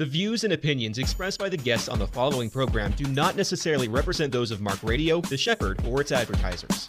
The 0.00 0.06
views 0.06 0.44
and 0.44 0.54
opinions 0.54 0.96
expressed 0.96 1.38
by 1.38 1.50
the 1.50 1.58
guests 1.58 1.86
on 1.86 1.98
the 1.98 2.06
following 2.06 2.48
program 2.48 2.92
do 2.92 3.04
not 3.04 3.36
necessarily 3.36 3.86
represent 3.86 4.32
those 4.32 4.50
of 4.50 4.62
Marc 4.62 4.82
Radio, 4.82 5.20
The 5.20 5.36
Shepherd, 5.36 5.78
or 5.86 6.00
its 6.00 6.10
advertisers. 6.10 6.86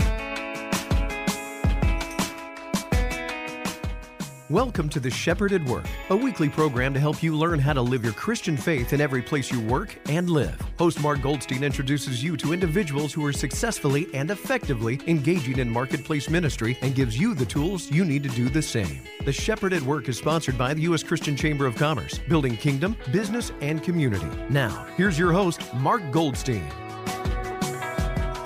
Welcome 4.51 4.89
to 4.89 4.99
The 4.99 5.09
Shepherd 5.09 5.53
at 5.53 5.63
Work, 5.63 5.85
a 6.09 6.15
weekly 6.15 6.49
program 6.49 6.93
to 6.93 6.99
help 6.99 7.23
you 7.23 7.37
learn 7.37 7.57
how 7.57 7.71
to 7.71 7.81
live 7.81 8.03
your 8.03 8.11
Christian 8.11 8.57
faith 8.57 8.91
in 8.91 8.99
every 8.99 9.21
place 9.21 9.49
you 9.49 9.61
work 9.61 9.97
and 10.09 10.29
live. 10.29 10.61
Host 10.77 10.99
Mark 10.99 11.21
Goldstein 11.21 11.63
introduces 11.63 12.21
you 12.21 12.35
to 12.35 12.51
individuals 12.51 13.13
who 13.13 13.25
are 13.25 13.31
successfully 13.31 14.09
and 14.13 14.29
effectively 14.29 14.99
engaging 15.07 15.59
in 15.59 15.69
marketplace 15.69 16.29
ministry 16.29 16.77
and 16.81 16.93
gives 16.93 17.17
you 17.17 17.33
the 17.33 17.45
tools 17.45 17.89
you 17.89 18.03
need 18.03 18.23
to 18.23 18.29
do 18.29 18.49
the 18.49 18.61
same. 18.61 18.99
The 19.23 19.31
Shepherd 19.31 19.71
at 19.71 19.83
Work 19.83 20.09
is 20.09 20.17
sponsored 20.17 20.57
by 20.57 20.73
the 20.73 20.81
U.S. 20.81 21.01
Christian 21.01 21.37
Chamber 21.37 21.65
of 21.65 21.77
Commerce, 21.77 22.19
building 22.27 22.57
kingdom, 22.57 22.97
business, 23.13 23.53
and 23.61 23.81
community. 23.81 24.27
Now, 24.49 24.85
here's 24.97 25.17
your 25.17 25.31
host, 25.31 25.61
Mark 25.75 26.11
Goldstein. 26.11 26.69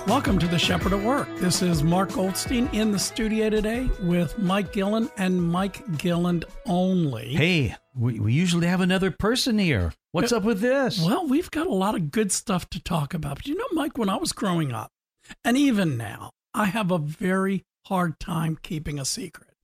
Welcome 0.06 0.38
to 0.38 0.46
the 0.46 0.58
Shepherd 0.58 0.92
at 0.92 1.02
Work. 1.02 1.28
This 1.38 1.62
is 1.62 1.82
Mark 1.82 2.12
Goldstein 2.12 2.68
in 2.72 2.92
the 2.92 2.98
studio 2.98 3.50
today 3.50 3.90
with 4.00 4.38
Mike 4.38 4.72
Gilland 4.72 5.10
and 5.16 5.42
Mike 5.42 5.98
Gilland 5.98 6.44
only. 6.64 7.34
Hey, 7.34 7.74
we, 7.92 8.20
we 8.20 8.32
usually 8.32 8.68
have 8.68 8.80
another 8.80 9.10
person 9.10 9.58
here. 9.58 9.92
What's 10.12 10.30
up 10.30 10.44
with 10.44 10.60
this? 10.60 11.04
Well, 11.04 11.26
we've 11.26 11.50
got 11.50 11.66
a 11.66 11.72
lot 11.72 11.96
of 11.96 12.12
good 12.12 12.30
stuff 12.30 12.70
to 12.70 12.80
talk 12.80 13.14
about. 13.14 13.38
But 13.38 13.48
you 13.48 13.56
know, 13.56 13.66
Mike, 13.72 13.98
when 13.98 14.08
I 14.08 14.16
was 14.16 14.30
growing 14.32 14.70
up, 14.72 14.92
and 15.44 15.56
even 15.56 15.96
now, 15.96 16.30
I 16.54 16.66
have 16.66 16.92
a 16.92 16.98
very 16.98 17.64
hard 17.86 18.20
time 18.20 18.58
keeping 18.62 19.00
a 19.00 19.04
secret. 19.04 19.54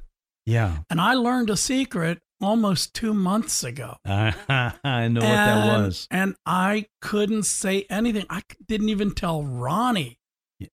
yeah, 0.44 0.78
And 0.90 1.00
I 1.00 1.14
learned 1.14 1.50
a 1.50 1.56
secret 1.56 2.18
almost 2.40 2.94
two 2.94 3.14
months 3.14 3.62
ago. 3.62 3.96
I, 4.04 4.34
I 4.82 5.06
know 5.06 5.20
what 5.20 5.26
that 5.28 5.66
was. 5.78 6.08
And 6.10 6.34
I 6.44 6.86
couldn't 7.00 7.44
say 7.44 7.86
anything. 7.88 8.26
I 8.28 8.42
didn't 8.66 8.88
even 8.88 9.14
tell 9.14 9.44
Ronnie 9.44 10.18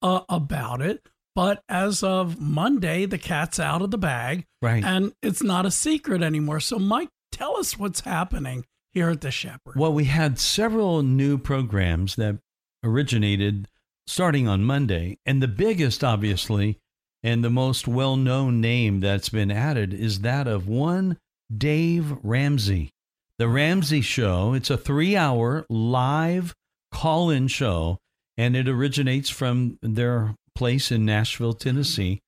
uh, 0.02 0.22
about 0.30 0.82
it. 0.82 1.08
But 1.36 1.64
as 1.70 2.04
of 2.04 2.40
Monday, 2.40 3.06
the 3.06 3.18
cat's 3.18 3.60
out 3.60 3.82
of 3.82 3.92
the 3.92 3.98
bag 3.98 4.46
Right. 4.62 4.84
and 4.84 5.14
it's 5.22 5.42
not 5.44 5.66
a 5.66 5.72
secret 5.72 6.22
anymore. 6.22 6.60
So, 6.60 6.80
Mike, 6.80 7.10
tell 7.32 7.56
us 7.58 7.78
what's 7.78 8.02
happening 8.02 8.66
here 8.94 9.10
at 9.10 9.22
the 9.22 9.32
Shepherd. 9.32 9.76
Well, 9.76 9.94
we 9.94 10.06
had 10.06 10.40
several 10.40 11.02
new 11.04 11.38
programs 11.38 12.16
that 12.16 12.40
originated 12.84 13.68
starting 14.08 14.48
on 14.48 14.64
Monday. 14.64 15.18
And 15.26 15.42
the 15.42 15.48
biggest, 15.48 16.04
obviously, 16.04 16.80
and 17.24 17.44
the 17.44 17.50
most 17.50 17.88
well 17.88 18.16
known 18.16 18.60
name 18.60 19.00
that's 19.00 19.30
been 19.30 19.52
added 19.52 19.94
is 19.94 20.22
that 20.22 20.48
of 20.48 20.68
one 20.68 21.18
Dave 21.56 22.14
Ramsey. 22.24 22.92
The 23.38 23.48
Ramsey 23.48 24.02
Show, 24.02 24.54
it's 24.54 24.70
a 24.70 24.78
three 24.78 25.16
hour 25.16 25.66
live 25.70 26.56
call 26.92 27.30
in 27.30 27.48
show, 27.48 28.00
and 28.40 28.56
it 28.56 28.70
originates 28.70 29.30
from 29.30 29.78
their 29.82 30.34
place 30.56 30.94
in 30.94 31.04
Nashville, 31.04 31.52
Tennessee. 31.52 32.22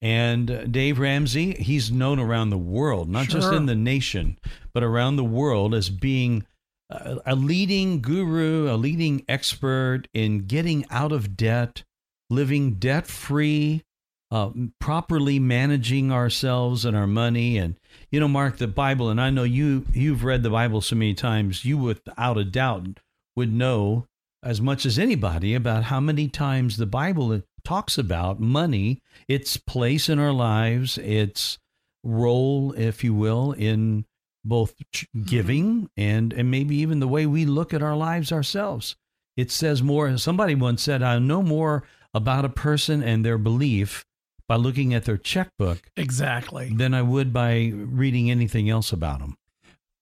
And 0.00 0.72
Dave 0.72 0.98
Ramsey, 0.98 1.52
he's 1.54 1.92
known 1.92 2.18
around 2.18 2.48
the 2.48 2.56
world, 2.56 3.10
not 3.10 3.28
just 3.28 3.52
in 3.52 3.66
the 3.66 3.74
nation, 3.74 4.38
but 4.72 4.82
around 4.82 5.16
the 5.16 5.24
world 5.24 5.74
as 5.74 5.90
being 5.90 6.46
a, 6.88 7.18
a 7.26 7.34
leading 7.34 8.00
guru, 8.00 8.72
a 8.72 8.76
leading 8.76 9.26
expert 9.28 10.04
in 10.14 10.46
getting 10.46 10.86
out 10.88 11.12
of 11.12 11.36
debt, 11.36 11.82
living 12.30 12.74
debt 12.74 13.06
free, 13.06 13.82
uh, 14.30 14.50
properly 14.80 15.38
managing 15.38 16.10
ourselves 16.10 16.86
and 16.86 16.96
our 16.96 17.06
money. 17.06 17.58
And 17.58 17.76
you 18.10 18.20
know, 18.20 18.28
Mark, 18.28 18.56
the 18.56 18.68
Bible, 18.68 19.10
and 19.10 19.20
I 19.20 19.28
know 19.28 19.44
you 19.44 19.84
you've 19.92 20.24
read 20.24 20.42
the 20.42 20.50
Bible 20.50 20.80
so 20.80 20.96
many 20.96 21.12
times, 21.12 21.66
you 21.66 21.76
without 21.76 22.38
a 22.38 22.44
doubt 22.44 23.00
would 23.36 23.52
know 23.52 24.06
as 24.42 24.60
much 24.60 24.86
as 24.86 24.98
anybody 24.98 25.54
about 25.54 25.84
how 25.84 26.00
many 26.00 26.28
times 26.28 26.76
the 26.76 26.86
Bible 26.86 27.42
talks 27.64 27.98
about 27.98 28.40
money, 28.40 29.00
its 29.26 29.56
place 29.56 30.08
in 30.08 30.18
our 30.18 30.32
lives, 30.32 30.96
its 30.98 31.58
role, 32.04 32.72
if 32.72 33.02
you 33.02 33.14
will, 33.14 33.52
in 33.52 34.04
both 34.44 34.74
ch- 34.92 35.06
mm-hmm. 35.14 35.24
giving 35.24 35.90
and 35.96 36.32
and 36.32 36.50
maybe 36.50 36.76
even 36.76 37.00
the 37.00 37.08
way 37.08 37.26
we 37.26 37.44
look 37.44 37.74
at 37.74 37.82
our 37.82 37.96
lives 37.96 38.32
ourselves. 38.32 38.96
It 39.36 39.50
says 39.50 39.82
more. 39.82 40.16
Somebody 40.18 40.54
once 40.54 40.82
said, 40.82 41.02
"I 41.02 41.18
know 41.18 41.42
more 41.42 41.84
about 42.14 42.44
a 42.44 42.48
person 42.48 43.02
and 43.02 43.24
their 43.24 43.38
belief 43.38 44.04
by 44.48 44.56
looking 44.56 44.94
at 44.94 45.04
their 45.04 45.18
checkbook 45.18 45.90
exactly. 45.96 46.72
than 46.74 46.94
I 46.94 47.02
would 47.02 47.32
by 47.32 47.72
reading 47.74 48.30
anything 48.30 48.70
else 48.70 48.92
about 48.92 49.20
them." 49.20 49.36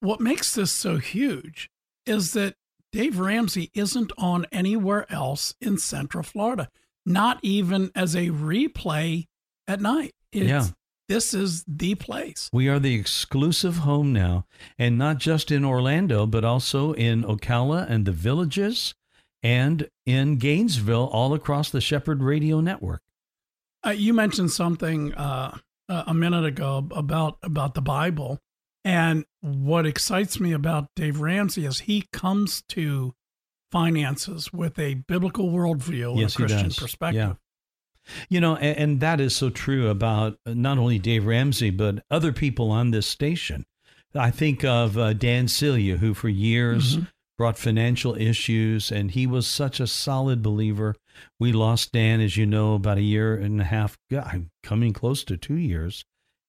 What 0.01 0.21
makes 0.21 0.55
this 0.55 0.73
so 0.73 0.99
huge 0.99 1.71
is 2.05 2.33
that 2.35 2.55
Dave 2.97 3.19
Ramsey 3.19 3.71
isn't 3.75 4.11
on 4.17 4.47
anywhere 4.51 5.05
else 5.13 5.55
in 5.61 5.77
Central 5.77 6.23
Florida, 6.23 6.71
not 7.05 7.39
even 7.43 7.91
as 7.95 8.15
a 8.15 8.29
replay 8.29 9.27
at 9.69 9.83
night. 9.83 10.15
It's, 10.33 10.47
Yeah. 10.47 10.69
This 11.07 11.35
is 11.35 11.63
the 11.69 11.95
place. 11.95 12.49
We 12.55 12.69
are 12.69 12.79
the 12.79 12.95
exclusive 12.95 13.77
home 13.77 14.15
now, 14.15 14.47
and 14.79 14.97
not 14.97 15.19
just 15.19 15.51
in 15.51 15.63
Orlando, 15.63 16.25
but 16.25 16.43
also 16.43 16.95
in 16.95 17.23
Ocala 17.23 17.87
and 17.87 18.07
the 18.07 18.13
villages, 18.13 18.95
and 19.43 19.91
in 20.07 20.39
Gainesville, 20.39 21.11
all 21.13 21.35
across 21.35 21.69
the 21.69 21.83
Shepherd 21.83 22.23
Radio 22.23 22.63
Network. 22.63 23.03
Uh, 23.87 23.91
you 23.91 24.15
mentioned 24.15 24.53
something 24.53 25.13
uh, 25.13 25.59
a 25.91 26.05
a 26.07 26.15
minute 26.15 26.47
ago 26.47 26.89
about 26.93 27.37
about 27.43 27.75
the 27.75 27.83
Bible, 27.83 28.41
and 28.87 29.25
what 29.41 29.85
excites 29.87 30.39
me 30.39 30.53
about 30.53 30.89
Dave 30.95 31.21
Ramsey 31.21 31.67
is 31.67 31.81
he 31.81 32.05
comes 32.13 32.63
to 32.69 33.15
finances 33.73 34.53
with 34.53 34.79
a 34.79 34.95
biblical 34.95 35.51
worldview 35.51 36.19
Yes, 36.19 36.37
and 36.37 36.45
a 36.45 36.49
Christian 36.49 36.71
perspective. 36.85 37.37
Yeah. 37.37 38.15
You 38.29 38.41
know, 38.41 38.55
and, 38.57 38.79
and 38.79 39.01
that 39.01 39.21
is 39.21 39.35
so 39.35 39.51
true 39.51 39.89
about 39.89 40.39
not 40.47 40.79
only 40.79 40.99
Dave 41.01 41.27
Ramsey, 41.27 41.71
but 41.71 42.05
other 42.11 42.33
people 42.33 42.71
on 42.71 42.93
this 42.93 43.07
station. 43.07 43.67
I 44.15 44.31
think 44.31 44.65
of 44.65 44.97
uh, 44.97 45.13
Dan 45.15 45.49
Celia, 45.49 45.97
who 45.97 46.15
for 46.15 46.29
years 46.29 46.97
Mhm. 46.99 47.09
brought 47.37 47.59
financial 47.59 48.15
issues, 48.15 48.93
and 48.93 49.11
he 49.11 49.27
was 49.27 49.47
such 49.49 49.81
a 49.81 49.87
solid 49.89 50.41
believer. 50.43 50.95
We 51.41 51.53
lost 51.53 51.91
Dan, 51.93 52.21
as 52.21 52.37
you 52.37 52.47
know, 52.47 52.75
about 52.75 52.99
a 52.99 53.03
year 53.03 53.37
and 53.37 53.61
a 53.61 53.65
half, 53.65 53.99
God, 54.11 54.49
coming 54.63 54.93
close 54.93 55.25
to 55.25 55.37
two 55.37 55.57
years. 55.57 56.05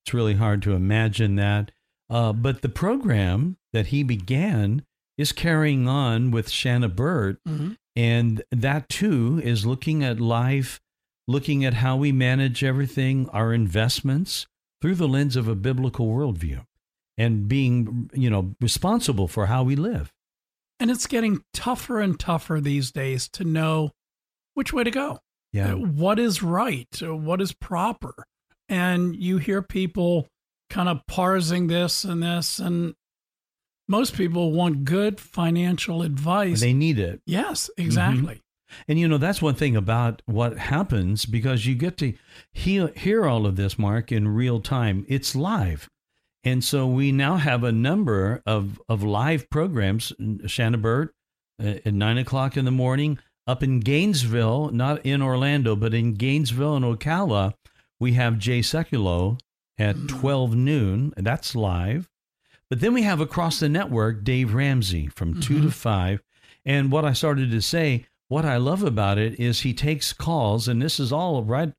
It's 0.06 0.14
really 0.14 0.36
hard 0.36 0.62
to 0.62 0.74
imagine 0.74 1.36
that. 1.38 1.72
Uh, 2.10 2.34
but 2.34 2.62
the 2.62 2.70
program 2.70 3.58
that 3.74 3.88
he 3.88 4.04
began 4.04 4.84
is 5.18 5.32
carrying 5.32 5.88
on 5.88 6.32
with 6.32 6.50
Shanna 6.50 6.88
Burt, 6.90 7.40
Mhm. 7.48 7.76
and 7.96 8.42
that 8.52 8.88
too 8.90 9.42
is 9.44 9.66
looking 9.66 10.04
at 10.04 10.20
life, 10.20 10.80
looking 11.28 11.66
at 11.66 11.76
how 11.76 11.98
we 11.98 12.12
manage 12.12 12.64
everything, 12.64 13.28
our 13.30 13.54
investments 13.54 14.46
through 14.82 14.96
the 14.96 15.08
lens 15.08 15.36
of 15.36 15.48
a 15.48 15.56
biblical 15.56 16.08
worldview 16.08 16.66
and 17.18 17.48
being, 17.48 18.10
you 18.14 18.30
know, 18.30 18.56
responsible 18.62 19.28
for 19.28 19.48
how 19.48 19.64
we 19.64 19.76
live. 19.76 20.14
And 20.80 20.92
it's 20.92 21.08
getting 21.08 21.44
tougher 21.54 22.00
and 22.00 22.20
tougher 22.20 22.62
these 22.62 22.92
days 22.92 23.28
to 23.30 23.44
know 23.44 23.92
which 24.54 24.72
way 24.72 24.84
to 24.84 24.92
go. 24.92 25.20
Yeah. 25.52 25.74
What 25.74 26.20
is 26.20 26.44
right? 26.44 26.88
What 27.02 27.42
is 27.42 27.52
proper? 27.54 28.14
And 28.70 29.16
you 29.16 29.40
hear 29.40 29.62
people 29.64 30.28
kind 30.70 30.90
of 30.90 31.06
parsing 31.08 31.68
this 31.68 32.04
and 32.04 32.22
this, 32.24 32.60
and 32.60 32.96
most 33.88 34.16
people 34.16 34.52
want 34.52 34.84
good 34.84 35.20
financial 35.20 36.02
advice. 36.02 36.60
They 36.60 36.74
need 36.74 37.00
it. 37.00 37.22
yes, 37.26 37.70
exactly. 37.78 38.42
And 38.88 39.00
you 39.00 39.08
know, 39.08 39.18
that's 39.18 39.42
one 39.42 39.56
thing 39.56 39.76
about 39.76 40.22
what 40.26 40.58
happens 40.58 41.26
because 41.26 41.66
you 41.66 41.76
get 41.76 41.98
to 41.98 42.14
hear, 42.52 42.88
hear 42.96 43.26
all 43.26 43.46
of 43.46 43.56
this, 43.56 43.80
Mark, 43.80 44.12
in 44.12 44.28
real 44.28 44.60
time. 44.60 45.06
It's 45.08 45.36
live. 45.36 45.90
And 46.44 46.64
so 46.64 46.86
we 46.88 47.12
now 47.12 47.38
have 47.38 47.64
a 47.64 47.72
number 47.72 48.42
of, 48.46 48.82
of 48.90 49.04
live 49.04 49.50
programs. 49.50 50.14
Shanna 50.46 50.78
Burt 50.78 51.14
uh, 51.62 51.76
at 51.86 51.94
nine 51.94 52.18
o'clock 52.18 52.58
in 52.58 52.66
the 52.66 52.72
morning 52.72 53.20
up 53.48 53.64
in 53.64 53.80
Gainesville, 53.80 54.70
not 54.72 55.06
in 55.06 55.22
Orlando, 55.22 55.76
but 55.76 55.94
in 55.94 56.14
Gainesville 56.14 56.76
and 56.76 56.86
Ocala. 56.86 57.54
We 58.00 58.14
have 58.14 58.38
Jay 58.38 58.60
Sekulow 58.60 59.40
at 59.78 59.96
hmm. 59.96 60.08
12 60.08 60.56
noon. 60.56 61.14
That's 61.18 61.56
live. 61.56 62.10
But 62.70 62.82
then 62.82 62.94
we 62.94 63.04
have 63.04 63.22
across 63.22 63.60
the 63.60 63.70
network 63.70 64.24
Dave 64.24 64.54
Ramsey 64.54 65.08
from 65.08 65.40
2 65.40 65.40
to 65.42 65.54
mm-hmm. 65.54 65.70
5. 65.70 66.22
And 66.66 66.92
what 66.92 67.06
I 67.06 67.14
started 67.14 67.50
to 67.52 67.62
say, 67.62 68.06
what 68.28 68.44
I 68.44 68.58
love 68.58 68.84
about 68.84 69.18
it 69.18 69.40
is 69.40 69.62
he 69.62 69.74
takes 69.74 70.12
calls, 70.12 70.68
and 70.68 70.82
this 70.82 71.00
is 71.00 71.14
all 71.14 71.44
right, 71.44 71.72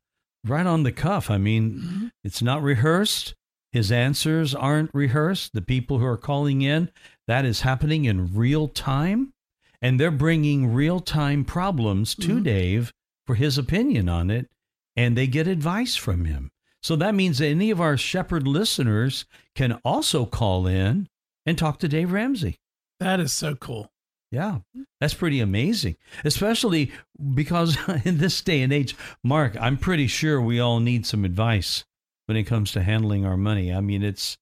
right 0.44 0.66
on 0.66 0.82
the 0.82 0.92
cuff. 0.92 1.30
I 1.30 1.36
mean, 1.36 1.72
mm-hmm. 1.72 2.06
it's 2.24 2.40
not 2.40 2.62
rehearsed. 2.62 3.34
His 3.70 3.92
answers 3.92 4.54
aren't 4.54 4.94
rehearsed. 4.94 5.52
The 5.52 5.60
people 5.60 5.98
who 5.98 6.06
are 6.06 6.16
calling 6.16 6.62
in, 6.62 6.90
that 7.26 7.44
is 7.44 7.60
happening 7.60 8.06
in 8.06 8.34
real 8.34 8.66
time, 8.68 9.34
and 9.82 10.00
they're 10.00 10.10
bringing 10.10 10.72
real 10.72 11.00
time 11.00 11.44
problems 11.44 12.14
to 12.14 12.28
mm-hmm. 12.28 12.44
Dave 12.44 12.92
for 13.26 13.34
his 13.34 13.58
opinion 13.58 14.08
on 14.08 14.30
it, 14.30 14.48
and 14.96 15.18
they 15.18 15.26
get 15.26 15.46
advice 15.46 15.96
from 15.96 16.24
him. 16.24 16.50
So 16.82 16.96
that 16.96 17.14
means 17.14 17.40
any 17.40 17.70
of 17.70 17.80
our 17.80 17.96
Shepherd 17.96 18.46
listeners 18.46 19.26
can 19.54 19.72
also 19.84 20.24
call 20.24 20.66
in 20.66 21.08
and 21.44 21.58
talk 21.58 21.78
to 21.80 21.88
Dave 21.88 22.12
Ramsey. 22.12 22.58
That 23.00 23.20
is 23.20 23.32
so 23.32 23.54
cool. 23.54 23.90
Yeah, 24.30 24.58
that's 25.00 25.14
pretty 25.14 25.40
amazing, 25.40 25.96
especially 26.24 26.92
because 27.34 27.78
in 28.04 28.18
this 28.18 28.40
day 28.42 28.60
and 28.62 28.72
age, 28.72 28.94
Mark, 29.24 29.56
I'm 29.58 29.78
pretty 29.78 30.06
sure 30.06 30.40
we 30.40 30.60
all 30.60 30.80
need 30.80 31.06
some 31.06 31.24
advice 31.24 31.84
when 32.26 32.36
it 32.36 32.44
comes 32.44 32.72
to 32.72 32.82
handling 32.82 33.24
our 33.24 33.38
money. 33.38 33.72
I 33.72 33.80
mean, 33.80 34.02
it's 34.02 34.36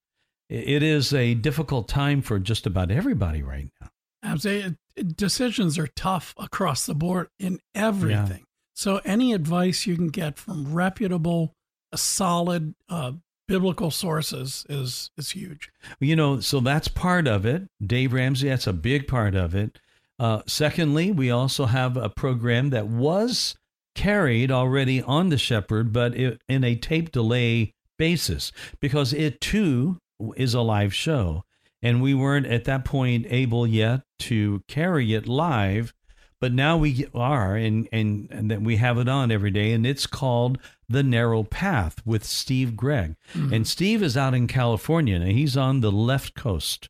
it 0.48 0.82
is 0.82 1.12
a 1.12 1.34
difficult 1.34 1.88
time 1.88 2.22
for 2.22 2.38
just 2.38 2.66
about 2.66 2.90
everybody 2.90 3.42
right 3.42 3.68
now. 3.80 3.88
Absolutely. 4.22 4.76
Decisions 4.96 5.78
are 5.78 5.88
tough 5.88 6.34
across 6.36 6.86
the 6.86 6.94
board 6.94 7.28
in 7.38 7.60
everything. 7.74 8.38
Yeah. 8.38 8.44
So, 8.74 9.00
any 9.04 9.32
advice 9.32 9.86
you 9.86 9.96
can 9.96 10.08
get 10.08 10.38
from 10.38 10.74
reputable, 10.74 11.54
solid, 11.96 12.75
uh, 12.88 13.12
biblical 13.48 13.90
sources 13.90 14.66
is 14.69 15.10
is 15.16 15.31
huge. 15.31 15.70
You 16.00 16.16
know, 16.16 16.40
so 16.40 16.60
that's 16.60 16.88
part 16.88 17.26
of 17.26 17.46
it. 17.46 17.69
Dave 17.84 18.12
Ramsey, 18.12 18.48
that's 18.48 18.66
a 18.66 18.72
big 18.72 19.06
part 19.06 19.34
of 19.34 19.54
it. 19.54 19.78
Uh, 20.19 20.43
secondly, 20.46 21.12
we 21.12 21.31
also 21.31 21.66
have 21.66 21.96
a 21.96 22.08
program 22.08 22.70
that 22.70 22.87
was 22.88 23.56
carried 23.94 24.50
already 24.50 25.02
on 25.02 25.28
the 25.28 25.38
Shepherd, 25.38 25.93
but 25.93 26.14
it, 26.14 26.40
in 26.48 26.64
a 26.64 26.75
tape 26.75 27.12
delay 27.12 27.75
basis 27.99 28.52
because 28.81 29.12
it 29.12 29.40
too 29.40 29.99
is 30.37 30.54
a 30.54 30.60
live 30.60 30.94
show. 30.94 31.44
And 31.82 32.02
we 32.02 32.14
weren't 32.14 32.46
at 32.46 32.64
that 32.64 32.84
point 32.84 33.26
able 33.28 33.66
yet 33.66 34.02
to 34.20 34.62
carry 34.66 35.12
it 35.12 35.28
live, 35.28 35.94
but 36.40 36.52
now 36.52 36.76
we 36.76 37.06
are, 37.14 37.54
and, 37.54 37.88
and, 37.92 38.28
and 38.31 38.50
that 38.50 38.62
we 38.62 38.76
have 38.76 38.99
it 38.99 39.08
on 39.08 39.31
every 39.31 39.50
day. 39.50 39.72
And 39.72 39.87
it's 39.87 40.06
called 40.06 40.58
The 40.88 41.02
Narrow 41.02 41.42
Path 41.42 42.04
with 42.04 42.24
Steve 42.24 42.76
Gregg. 42.76 43.16
Mm-hmm. 43.34 43.52
And 43.52 43.66
Steve 43.66 44.02
is 44.02 44.16
out 44.16 44.34
in 44.34 44.46
California. 44.46 45.18
Now 45.18 45.26
he's 45.26 45.56
on 45.56 45.80
the 45.80 45.92
left 45.92 46.34
coast, 46.34 46.88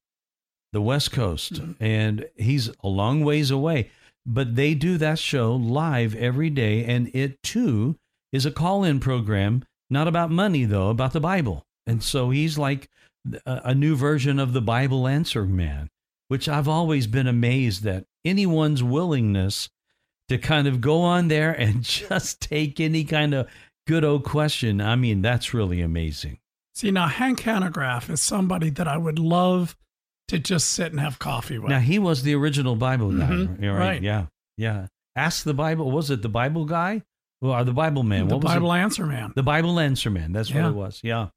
the 0.72 0.82
West 0.82 1.12
Coast, 1.12 1.54
mm-hmm. 1.54 1.82
and 1.82 2.26
he's 2.36 2.70
a 2.82 2.88
long 2.88 3.24
ways 3.24 3.50
away. 3.50 3.90
But 4.26 4.56
they 4.56 4.74
do 4.74 4.98
that 4.98 5.18
show 5.18 5.54
live 5.54 6.14
every 6.14 6.50
day. 6.50 6.84
And 6.84 7.10
it 7.14 7.42
too 7.42 7.96
is 8.32 8.44
a 8.44 8.50
call 8.50 8.84
in 8.84 9.00
program, 9.00 9.64
not 9.88 10.08
about 10.08 10.30
money, 10.30 10.64
though, 10.64 10.90
about 10.90 11.12
the 11.12 11.20
Bible. 11.20 11.64
And 11.86 12.02
so 12.02 12.30
he's 12.30 12.58
like 12.58 12.90
a 13.44 13.74
new 13.74 13.96
version 13.96 14.38
of 14.38 14.52
the 14.52 14.60
Bible 14.60 15.06
answer 15.06 15.44
man, 15.44 15.88
which 16.28 16.48
I've 16.48 16.68
always 16.68 17.06
been 17.06 17.26
amazed 17.26 17.82
that 17.84 18.04
anyone's 18.24 18.82
willingness 18.82 19.68
to 20.28 20.38
kind 20.38 20.66
of 20.66 20.80
go 20.80 21.02
on 21.02 21.28
there 21.28 21.52
and 21.52 21.82
just 21.82 22.40
take 22.40 22.80
any 22.80 23.04
kind 23.04 23.34
of 23.34 23.48
good 23.86 24.04
old 24.04 24.24
question. 24.24 24.80
I 24.80 24.96
mean, 24.96 25.22
that's 25.22 25.54
really 25.54 25.80
amazing. 25.80 26.38
See, 26.74 26.90
now 26.90 27.08
Hank 27.08 27.40
Hanegraaff 27.40 28.10
is 28.10 28.22
somebody 28.22 28.70
that 28.70 28.86
I 28.86 28.96
would 28.98 29.18
love 29.18 29.76
to 30.28 30.38
just 30.38 30.70
sit 30.70 30.92
and 30.92 31.00
have 31.00 31.18
coffee 31.18 31.58
with. 31.58 31.70
Now, 31.70 31.78
he 31.78 31.98
was 31.98 32.22
the 32.22 32.34
original 32.34 32.76
Bible 32.76 33.12
guy, 33.12 33.28
mm-hmm. 33.28 33.64
right? 33.64 33.78
right? 33.78 34.02
Yeah, 34.02 34.26
yeah. 34.56 34.86
Ask 35.14 35.44
the 35.44 35.54
Bible. 35.54 35.90
Was 35.90 36.10
it 36.10 36.22
the 36.22 36.28
Bible 36.28 36.64
guy? 36.64 37.02
Or 37.40 37.64
the 37.64 37.72
Bible 37.72 38.02
man? 38.02 38.28
The 38.28 38.38
Bible 38.38 38.72
answer 38.72 39.06
man. 39.06 39.32
The 39.36 39.42
Bible 39.42 39.78
answer 39.78 40.10
man. 40.10 40.32
That's 40.32 40.50
yeah. 40.50 40.62
what 40.62 40.70
it 40.70 40.74
was. 40.74 41.00
Yeah. 41.02 41.28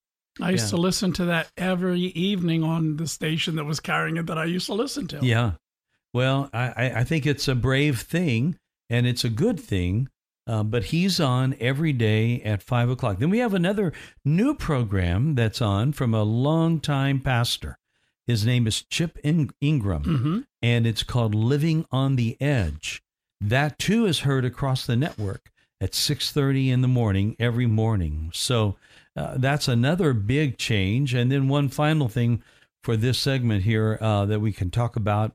I 0.41 0.51
used 0.51 0.65
yeah. 0.65 0.69
to 0.71 0.77
listen 0.77 1.11
to 1.13 1.25
that 1.25 1.51
every 1.57 1.99
evening 1.99 2.63
on 2.63 2.97
the 2.97 3.07
station 3.07 3.55
that 3.57 3.65
was 3.65 3.79
carrying 3.79 4.17
it 4.17 4.25
that 4.27 4.37
I 4.37 4.45
used 4.45 4.67
to 4.67 4.73
listen 4.73 5.07
to. 5.07 5.19
Yeah. 5.21 5.53
Well, 6.13 6.49
I, 6.53 6.91
I 6.95 7.03
think 7.03 7.25
it's 7.25 7.47
a 7.47 7.55
brave 7.55 8.01
thing 8.01 8.57
and 8.89 9.05
it's 9.05 9.23
a 9.23 9.29
good 9.29 9.59
thing. 9.59 10.07
Uh, 10.49 10.63
but 10.63 10.85
he's 10.85 11.19
on 11.19 11.55
every 11.59 11.93
day 11.93 12.41
at 12.41 12.63
five 12.63 12.89
o'clock. 12.89 13.19
Then 13.19 13.29
we 13.29 13.37
have 13.37 13.53
another 13.53 13.93
new 14.25 14.55
program 14.55 15.35
that's 15.35 15.61
on 15.61 15.93
from 15.93 16.15
a 16.15 16.23
longtime 16.23 17.19
pastor. 17.19 17.77
His 18.25 18.47
name 18.47 18.65
is 18.65 18.81
Chip 18.81 19.19
In- 19.23 19.51
Ingram, 19.61 20.03
mm-hmm. 20.03 20.39
and 20.63 20.87
it's 20.87 21.03
called 21.03 21.35
Living 21.35 21.85
on 21.91 22.15
the 22.15 22.35
Edge. 22.41 23.03
That 23.39 23.77
too 23.77 24.07
is 24.07 24.21
heard 24.21 24.43
across 24.43 24.87
the 24.87 24.95
network 24.95 25.51
at 25.79 25.91
6:30 25.91 26.69
in 26.69 26.81
the 26.81 26.87
morning 26.87 27.35
every 27.39 27.67
morning. 27.67 28.31
So 28.33 28.75
uh, 29.15 29.35
that's 29.37 29.67
another 29.67 30.13
big 30.13 30.57
change. 30.57 31.13
And 31.13 31.31
then 31.31 31.47
one 31.47 31.69
final 31.69 32.07
thing 32.07 32.41
for 32.83 32.97
this 32.97 33.19
segment 33.19 33.65
here 33.65 33.99
uh, 34.01 34.25
that 34.25 34.39
we 34.39 34.51
can 34.51 34.71
talk 34.71 34.95
about. 34.95 35.33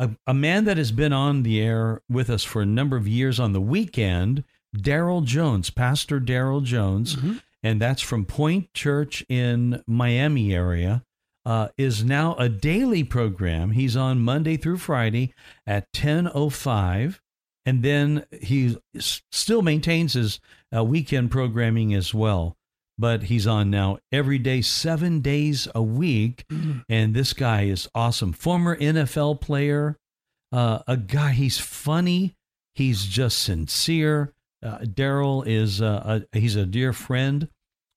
A, 0.00 0.10
a, 0.26 0.34
man 0.34 0.64
that 0.64 0.78
has 0.78 0.92
been 0.92 1.12
on 1.12 1.42
the 1.42 1.60
air 1.60 2.00
with 2.08 2.30
us 2.30 2.42
for 2.42 2.62
a 2.62 2.66
number 2.66 2.96
of 2.96 3.06
years 3.06 3.38
on 3.38 3.52
the 3.52 3.60
weekend, 3.60 4.44
Daryl 4.74 5.22
Jones, 5.24 5.70
Pastor 5.70 6.18
Daryl 6.18 6.64
Jones, 6.64 7.16
mm-hmm. 7.16 7.36
and 7.62 7.80
that's 7.80 8.00
from 8.00 8.24
Point 8.24 8.72
Church 8.72 9.24
in 9.28 9.82
Miami 9.86 10.54
area, 10.54 11.04
uh, 11.44 11.68
is 11.76 12.02
now 12.02 12.34
a 12.36 12.48
daily 12.48 13.04
program. 13.04 13.72
He's 13.72 13.96
on 13.96 14.20
Monday 14.20 14.56
through 14.56 14.78
Friday 14.78 15.34
at 15.66 15.92
10.05 15.92 17.20
and 17.66 17.82
then 17.82 18.24
he 18.40 18.78
still 18.98 19.62
maintains 19.62 20.14
his 20.14 20.40
uh, 20.74 20.82
weekend 20.82 21.30
programming 21.30 21.94
as 21.94 22.14
well 22.14 22.56
but 23.00 23.24
he's 23.24 23.46
on 23.46 23.70
now 23.70 23.98
every 24.12 24.38
day, 24.38 24.60
seven 24.60 25.20
days 25.20 25.66
a 25.74 25.82
week. 25.82 26.44
Mm-hmm. 26.50 26.80
And 26.88 27.14
this 27.14 27.32
guy 27.32 27.62
is 27.62 27.88
awesome. 27.94 28.32
Former 28.34 28.76
NFL 28.76 29.40
player, 29.40 29.96
uh, 30.52 30.80
a 30.86 30.98
guy, 30.98 31.32
he's 31.32 31.58
funny, 31.58 32.36
he's 32.74 33.06
just 33.06 33.42
sincere. 33.42 34.34
Uh, 34.62 34.80
Daryl 34.80 35.46
is 35.46 35.80
uh, 35.80 36.22
a, 36.32 36.38
he's 36.38 36.56
a 36.56 36.66
dear 36.66 36.92
friend. 36.92 37.48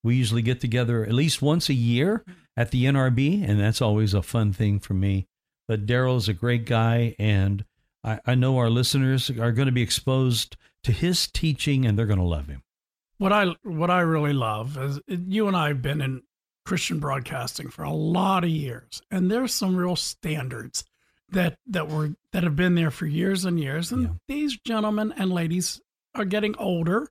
We 0.03 0.15
usually 0.15 0.41
get 0.41 0.61
together 0.61 1.03
at 1.03 1.13
least 1.13 1.41
once 1.41 1.69
a 1.69 1.73
year 1.73 2.23
at 2.55 2.71
the 2.71 2.85
NRB, 2.85 3.47
and 3.47 3.59
that's 3.59 3.81
always 3.81 4.13
a 4.13 4.21
fun 4.21 4.53
thing 4.53 4.79
for 4.79 4.93
me. 4.93 5.27
But 5.67 5.85
Daryl 5.85 6.17
is 6.17 6.29
a 6.29 6.33
great 6.33 6.65
guy, 6.65 7.15
and 7.19 7.65
I, 8.03 8.19
I 8.25 8.35
know 8.35 8.57
our 8.57 8.69
listeners 8.69 9.29
are 9.29 9.51
going 9.51 9.65
to 9.65 9.71
be 9.73 9.81
exposed 9.81 10.55
to 10.83 10.93
his 10.93 11.27
teaching, 11.27 11.85
and 11.85 11.99
they're 11.99 12.05
going 12.05 12.19
to 12.19 12.25
love 12.25 12.47
him 12.47 12.62
what 13.23 13.31
I 13.31 13.45
what 13.63 13.89
I 13.89 14.01
really 14.01 14.33
love 14.33 14.77
is 14.77 14.99
you 15.07 15.47
and 15.47 15.55
I 15.55 15.69
have 15.69 15.81
been 15.81 16.01
in 16.01 16.23
Christian 16.65 16.99
broadcasting 16.99 17.69
for 17.69 17.83
a 17.83 17.93
lot 17.93 18.43
of 18.43 18.49
years, 18.49 19.01
and 19.09 19.31
there's 19.31 19.53
some 19.53 19.77
real 19.77 19.95
standards 19.95 20.83
that 21.29 21.57
that 21.67 21.87
were 21.87 22.15
that 22.33 22.43
have 22.43 22.57
been 22.57 22.75
there 22.75 22.91
for 22.91 23.05
years 23.05 23.45
and 23.45 23.57
years. 23.57 23.93
And 23.93 24.03
yeah. 24.03 24.09
these 24.27 24.57
gentlemen 24.57 25.13
and 25.15 25.31
ladies 25.31 25.79
are 26.13 26.25
getting 26.25 26.53
older, 26.57 27.07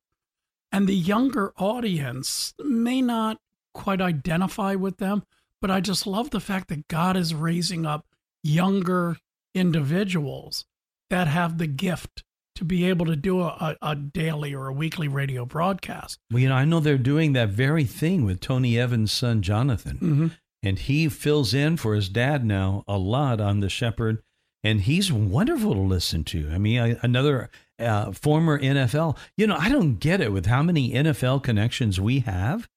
and 0.70 0.86
the 0.86 0.94
younger 0.94 1.54
audience 1.56 2.52
may 2.62 3.00
not 3.00 3.38
quite 3.72 4.02
identify 4.02 4.74
with 4.74 4.98
them. 4.98 5.22
But 5.62 5.70
I 5.70 5.80
just 5.80 6.06
love 6.06 6.28
the 6.28 6.40
fact 6.40 6.68
that 6.68 6.88
God 6.88 7.16
is 7.16 7.34
raising 7.34 7.86
up 7.86 8.04
younger 8.42 9.16
individuals 9.54 10.66
that 11.08 11.26
have 11.28 11.56
the 11.56 11.66
gift 11.66 12.22
to 12.56 12.64
be 12.64 12.88
able 12.88 13.06
to 13.06 13.16
do 13.16 13.40
a, 13.40 13.76
a, 13.80 13.96
daily 13.96 14.54
or 14.54 14.68
a 14.68 14.72
weekly 14.72 15.08
radio 15.08 15.44
broadcast. 15.44 16.18
Well, 16.30 16.40
you 16.40 16.48
know, 16.48 16.54
I 16.54 16.64
know 16.64 16.80
they're 16.80 16.98
doing 16.98 17.32
that 17.32 17.48
very 17.48 17.84
thing 17.84 18.24
with 18.24 18.40
Tony 18.40 18.78
Evans' 18.78 19.12
son, 19.12 19.42
Jonathan. 19.42 19.96
Mm-hmm. 19.96 20.26
And 20.62 20.78
he 20.78 21.08
fills 21.08 21.54
in 21.54 21.76
for 21.76 21.94
his 21.94 22.08
dad 22.08 22.44
now 22.44 22.84
a 22.86 22.98
lot 22.98 23.40
on 23.40 23.60
The 23.60 23.68
Shepherd. 23.68 24.22
And 24.62 24.82
he's 24.82 25.12
wonderful 25.12 25.74
to 25.74 25.80
listen 25.80 26.22
to. 26.24 26.50
I 26.52 26.58
mean, 26.58 26.98
another 27.02 27.50
uh, 27.80 28.12
former 28.12 28.60
NFL. 28.60 29.16
You 29.36 29.48
know, 29.48 29.56
I 29.58 29.68
don't 29.68 29.96
get 29.96 30.20
it 30.20 30.32
with 30.32 30.46
how 30.46 30.62
many 30.62 30.92
NFL 30.92 31.42
connections 31.42 32.00
we 32.00 32.20
have. 32.20 32.68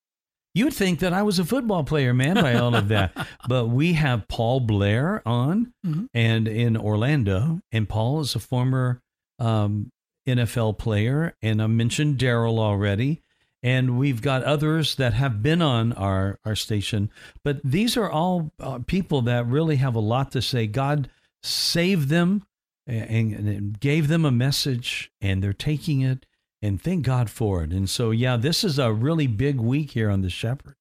You'd 0.56 0.74
think 0.74 1.00
that 1.00 1.14
I 1.14 1.22
was 1.22 1.38
a 1.38 1.46
football 1.46 1.84
player, 1.84 2.14
man, 2.14 2.36
by 2.36 2.56
all 2.56 2.76
of 2.76 2.88
that. 2.88 3.12
but 3.50 3.68
we 3.68 3.94
have 3.94 4.28
Paul 4.30 4.62
Blair 4.62 5.22
on 5.28 5.74
mm-hmm. 5.86 6.06
and 6.14 6.48
in 6.48 6.78
Orlando. 6.78 7.60
And 7.72 7.90
Paul 7.90 8.22
is 8.22 8.36
a 8.36 8.40
former 8.40 9.02
um, 9.40 9.92
NFL 10.28 10.78
player, 10.78 11.36
and 11.42 11.62
I 11.62 11.68
mentioned 11.68 12.18
Daryl 12.18 12.60
already. 12.60 13.22
And 13.64 13.98
we've 13.98 14.22
got 14.22 14.44
others 14.44 14.94
that 14.98 15.16
have 15.16 15.42
been 15.42 15.60
on 15.60 15.92
our, 15.94 16.38
our 16.46 16.56
station, 16.56 17.10
but 17.44 17.60
these 17.64 17.98
are 17.98 18.08
all 18.08 18.52
uh, 18.60 18.78
people 18.86 19.24
that 19.24 19.48
really 19.48 19.78
have 19.78 19.96
a 19.96 20.00
lot 20.00 20.32
to 20.34 20.42
say. 20.42 20.68
God 20.68 21.10
saved 21.42 22.10
them 22.10 22.46
and, 22.86 23.34
and 23.34 23.80
gave 23.80 24.08
them 24.08 24.24
a 24.24 24.32
message, 24.32 25.12
and 25.20 25.42
they're 25.42 25.52
taking 25.52 26.02
it, 26.02 26.28
and 26.62 26.80
thank 26.80 27.06
God 27.06 27.30
for 27.30 27.64
it. 27.64 27.72
And 27.72 27.90
so, 27.90 28.12
yeah, 28.12 28.38
this 28.38 28.64
is 28.64 28.78
a 28.78 28.94
really 28.94 29.26
big 29.26 29.60
week 29.60 29.92
here 29.92 30.12
on 30.12 30.22
the 30.22 30.30
Shepherd. 30.30 30.76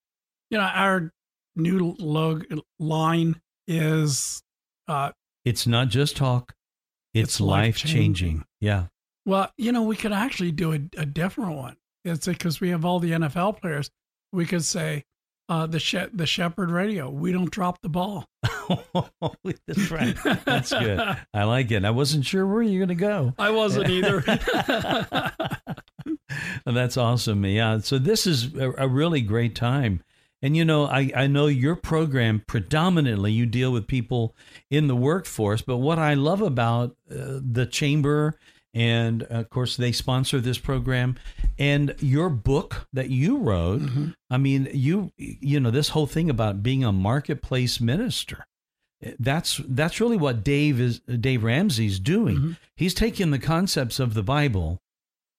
You 0.50 0.58
know, 0.58 0.64
our 0.64 1.10
new 1.56 1.96
log 1.98 2.44
line 2.78 3.40
is 3.66 4.42
uh, 4.88 5.12
it's 5.44 5.66
not 5.66 5.88
just 5.88 6.16
talk, 6.16 6.53
it's, 7.14 7.30
it's 7.34 7.40
life 7.40 7.76
changing. 7.76 8.44
Yeah. 8.60 8.86
Well, 9.26 9.50
you 9.56 9.72
know, 9.72 9.82
we 9.82 9.96
could 9.96 10.12
actually 10.12 10.52
do 10.52 10.72
a, 10.72 10.80
a 10.98 11.06
different 11.06 11.56
one. 11.56 11.76
It's 12.04 12.26
because 12.26 12.60
we 12.60 12.68
have 12.70 12.84
all 12.84 13.00
the 13.00 13.12
NFL 13.12 13.60
players. 13.60 13.90
We 14.32 14.44
could 14.44 14.64
say 14.64 15.04
uh, 15.48 15.66
the 15.66 15.78
she- 15.78 16.06
the 16.12 16.26
Shepherd 16.26 16.70
Radio. 16.70 17.08
We 17.08 17.32
don't 17.32 17.50
drop 17.50 17.80
the 17.80 17.88
ball. 17.88 18.26
That's 19.66 19.90
right. 19.90 20.16
That's 20.44 20.72
good. 20.72 21.00
I 21.34 21.44
like 21.44 21.70
it. 21.70 21.84
I 21.84 21.90
wasn't 21.90 22.26
sure 22.26 22.46
where 22.46 22.62
you're 22.62 22.84
going 22.84 22.96
to 22.96 23.02
go. 23.02 23.32
I 23.38 23.50
wasn't 23.50 23.88
either. 23.90 24.22
That's 26.66 26.96
awesome. 26.96 27.44
Yeah. 27.44 27.78
So 27.78 27.98
this 27.98 28.26
is 28.26 28.54
a, 28.54 28.72
a 28.78 28.88
really 28.88 29.20
great 29.20 29.54
time. 29.54 30.02
And 30.44 30.54
you 30.54 30.66
know, 30.66 30.84
I, 30.84 31.10
I 31.16 31.26
know 31.26 31.46
your 31.46 31.74
program 31.74 32.44
predominantly 32.46 33.32
you 33.32 33.46
deal 33.46 33.72
with 33.72 33.86
people 33.86 34.36
in 34.70 34.88
the 34.88 34.94
workforce, 34.94 35.62
but 35.62 35.78
what 35.78 35.98
I 35.98 36.12
love 36.12 36.42
about 36.42 36.90
uh, 37.10 37.40
the 37.40 37.64
chamber 37.64 38.38
and 38.74 39.22
of 39.22 39.48
course 39.48 39.78
they 39.78 39.90
sponsor 39.90 40.40
this 40.40 40.58
program 40.58 41.16
and 41.58 41.94
your 42.00 42.28
book 42.28 42.86
that 42.92 43.08
you 43.08 43.38
wrote 43.38 43.80
mm-hmm. 43.80 44.08
i 44.30 44.36
mean 44.36 44.68
you 44.74 45.12
you 45.16 45.60
know 45.60 45.70
this 45.70 45.90
whole 45.90 46.08
thing 46.08 46.28
about 46.28 46.60
being 46.60 46.82
a 46.82 46.90
marketplace 46.90 47.80
minister 47.80 48.44
that's 49.20 49.60
that's 49.68 50.00
really 50.00 50.16
what 50.16 50.42
dave 50.42 50.80
is 50.80 50.98
dave 50.98 51.44
ramsey's 51.44 52.00
doing 52.00 52.36
mm-hmm. 52.36 52.52
he's 52.74 52.94
taking 52.94 53.30
the 53.30 53.38
concepts 53.38 54.00
of 54.00 54.14
the 54.14 54.24
bible 54.24 54.80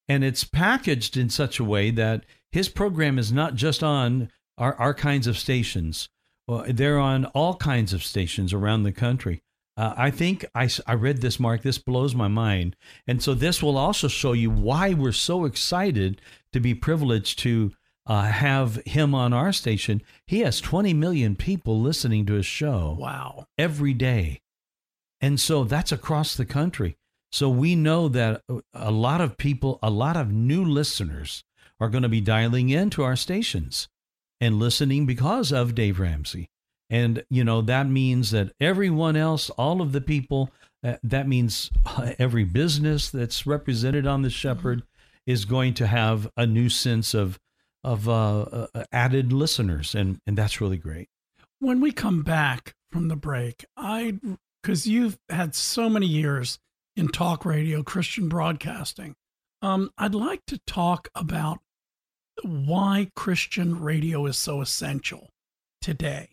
and 0.08 0.24
it's 0.24 0.44
packaged 0.44 1.16
in 1.16 1.28
such 1.28 1.58
a 1.58 1.64
way 1.64 1.90
that 1.90 2.24
his 2.50 2.70
program 2.70 3.18
is 3.18 3.30
not 3.30 3.54
just 3.54 3.82
on 3.82 4.30
our, 4.58 4.74
our 4.74 4.94
kinds 4.94 5.26
of 5.26 5.38
stations 5.38 6.08
well, 6.48 6.64
they're 6.68 6.98
on 6.98 7.24
all 7.26 7.56
kinds 7.56 7.92
of 7.92 8.04
stations 8.04 8.52
around 8.52 8.84
the 8.84 8.92
country 8.92 9.42
uh, 9.76 9.92
I 9.96 10.10
think 10.10 10.44
I, 10.54 10.70
I 10.86 10.94
read 10.94 11.20
this, 11.20 11.38
Mark. 11.38 11.62
This 11.62 11.78
blows 11.78 12.14
my 12.14 12.28
mind. 12.28 12.76
And 13.06 13.22
so 13.22 13.34
this 13.34 13.62
will 13.62 13.76
also 13.76 14.08
show 14.08 14.32
you 14.32 14.50
why 14.50 14.94
we're 14.94 15.12
so 15.12 15.44
excited 15.44 16.20
to 16.52 16.60
be 16.60 16.74
privileged 16.74 17.38
to 17.40 17.72
uh, 18.06 18.22
have 18.22 18.76
him 18.86 19.14
on 19.14 19.32
our 19.32 19.52
station. 19.52 20.02
He 20.26 20.40
has 20.40 20.60
20 20.60 20.94
million 20.94 21.36
people 21.36 21.80
listening 21.80 22.24
to 22.26 22.34
his 22.34 22.46
show. 22.46 22.96
Wow. 22.98 23.46
Every 23.58 23.92
day. 23.92 24.40
And 25.20 25.38
so 25.38 25.64
that's 25.64 25.92
across 25.92 26.34
the 26.34 26.46
country. 26.46 26.96
So 27.30 27.50
we 27.50 27.74
know 27.74 28.08
that 28.08 28.42
a 28.72 28.90
lot 28.90 29.20
of 29.20 29.36
people, 29.36 29.78
a 29.82 29.90
lot 29.90 30.16
of 30.16 30.32
new 30.32 30.64
listeners 30.64 31.44
are 31.78 31.90
going 31.90 32.02
to 32.02 32.08
be 32.08 32.20
dialing 32.22 32.70
into 32.70 33.02
our 33.02 33.16
stations 33.16 33.88
and 34.40 34.58
listening 34.58 35.06
because 35.06 35.52
of 35.52 35.74
Dave 35.74 35.98
Ramsey. 35.98 36.50
And, 36.88 37.24
you 37.30 37.42
know, 37.42 37.62
that 37.62 37.88
means 37.88 38.30
that 38.30 38.52
everyone 38.60 39.16
else, 39.16 39.50
all 39.50 39.82
of 39.82 39.92
the 39.92 40.00
people, 40.00 40.50
uh, 40.84 40.96
that 41.02 41.26
means 41.26 41.70
every 42.18 42.44
business 42.44 43.10
that's 43.10 43.46
represented 43.46 44.06
on 44.06 44.22
the 44.22 44.30
Shepherd 44.30 44.84
is 45.26 45.44
going 45.44 45.74
to 45.74 45.86
have 45.88 46.30
a 46.36 46.46
new 46.46 46.68
sense 46.68 47.12
of, 47.12 47.40
of 47.82 48.08
uh, 48.08 48.68
uh, 48.72 48.84
added 48.92 49.32
listeners. 49.32 49.94
And, 49.94 50.20
and 50.26 50.38
that's 50.38 50.60
really 50.60 50.76
great. 50.76 51.08
When 51.58 51.80
we 51.80 51.90
come 51.90 52.22
back 52.22 52.74
from 52.92 53.08
the 53.08 53.16
break, 53.16 53.64
I, 53.76 54.18
because 54.62 54.86
you've 54.86 55.18
had 55.28 55.54
so 55.54 55.88
many 55.88 56.06
years 56.06 56.60
in 56.94 57.08
talk 57.08 57.44
radio, 57.44 57.82
Christian 57.82 58.28
broadcasting, 58.28 59.16
um, 59.62 59.90
I'd 59.98 60.14
like 60.14 60.46
to 60.46 60.58
talk 60.66 61.08
about 61.14 61.58
why 62.42 63.10
Christian 63.14 63.80
radio 63.80 64.26
is 64.26 64.36
so 64.36 64.60
essential 64.60 65.30
today. 65.80 66.28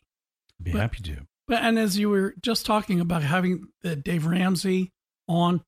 I'd 0.60 0.64
Be 0.64 0.72
but, 0.72 0.82
happy 0.82 1.04
to. 1.04 1.18
But 1.48 1.64
and 1.64 1.78
as 1.78 1.98
you 1.98 2.10
were 2.10 2.36
just 2.42 2.66
talking 2.66 3.00
about 3.00 3.24
having 3.24 3.68
uh, 3.84 3.96
Dave 3.96 4.26
Ramsey 4.26 4.92
on, 5.28 5.62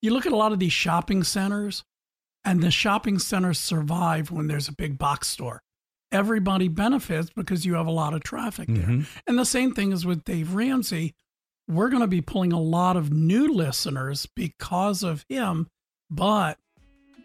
you 0.00 0.12
look 0.12 0.26
at 0.26 0.32
a 0.32 0.36
lot 0.36 0.52
of 0.52 0.58
these 0.58 0.72
shopping 0.72 1.24
centers, 1.24 1.84
and 2.44 2.62
the 2.62 2.70
shopping 2.70 3.18
centers 3.18 3.58
survive 3.58 4.30
when 4.30 4.46
there's 4.46 4.68
a 4.68 4.74
big 4.74 4.96
box 4.98 5.28
store. 5.28 5.60
Everybody 6.10 6.68
benefits 6.68 7.30
because 7.34 7.66
you 7.66 7.74
have 7.74 7.86
a 7.86 7.90
lot 7.92 8.14
of 8.14 8.22
traffic 8.22 8.68
there. 8.68 8.86
Mm-hmm. 8.86 9.02
And 9.26 9.38
the 9.38 9.44
same 9.44 9.74
thing 9.74 9.92
is 9.92 10.06
with 10.06 10.24
Dave 10.24 10.54
Ramsey. 10.54 11.14
We're 11.68 11.90
going 11.90 12.00
to 12.00 12.06
be 12.06 12.22
pulling 12.22 12.52
a 12.52 12.60
lot 12.60 12.96
of 12.96 13.12
new 13.12 13.52
listeners 13.52 14.26
because 14.34 15.02
of 15.02 15.26
him, 15.28 15.68
but 16.08 16.56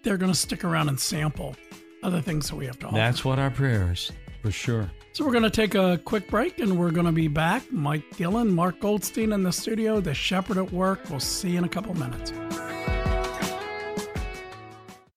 they're 0.03 0.17
going 0.17 0.33
to 0.33 0.37
stick 0.37 0.65
around 0.65 0.89
and 0.89 0.99
sample 0.99 1.55
other 2.03 2.21
things 2.21 2.49
that 2.49 2.55
we 2.55 2.65
have 2.65 2.77
to 2.79 2.87
offer. 2.87 2.95
That's 2.95 3.25
what 3.25 3.39
our 3.39 3.49
prayer 3.49 3.91
is. 3.91 4.11
For 4.41 4.51
sure. 4.51 4.91
So 5.13 5.25
we're 5.25 5.31
going 5.31 5.43
to 5.43 5.49
take 5.49 5.73
a 5.73 5.99
quick 6.03 6.27
break 6.27 6.59
and 6.59 6.77
we're 6.77 6.91
going 6.91 7.05
to 7.05 7.13
be 7.13 7.29
back. 7.29 7.71
Mike 7.71 8.03
Gilland, 8.17 8.53
Mark 8.53 8.79
Goldstein 8.79 9.31
in 9.31 9.43
the 9.43 9.53
studio, 9.53 10.01
The 10.01 10.13
Shepherd 10.13 10.57
at 10.57 10.71
Work. 10.73 11.09
We'll 11.09 11.19
see 11.21 11.51
you 11.51 11.59
in 11.59 11.63
a 11.63 11.69
couple 11.69 11.93
minutes. 11.93 12.33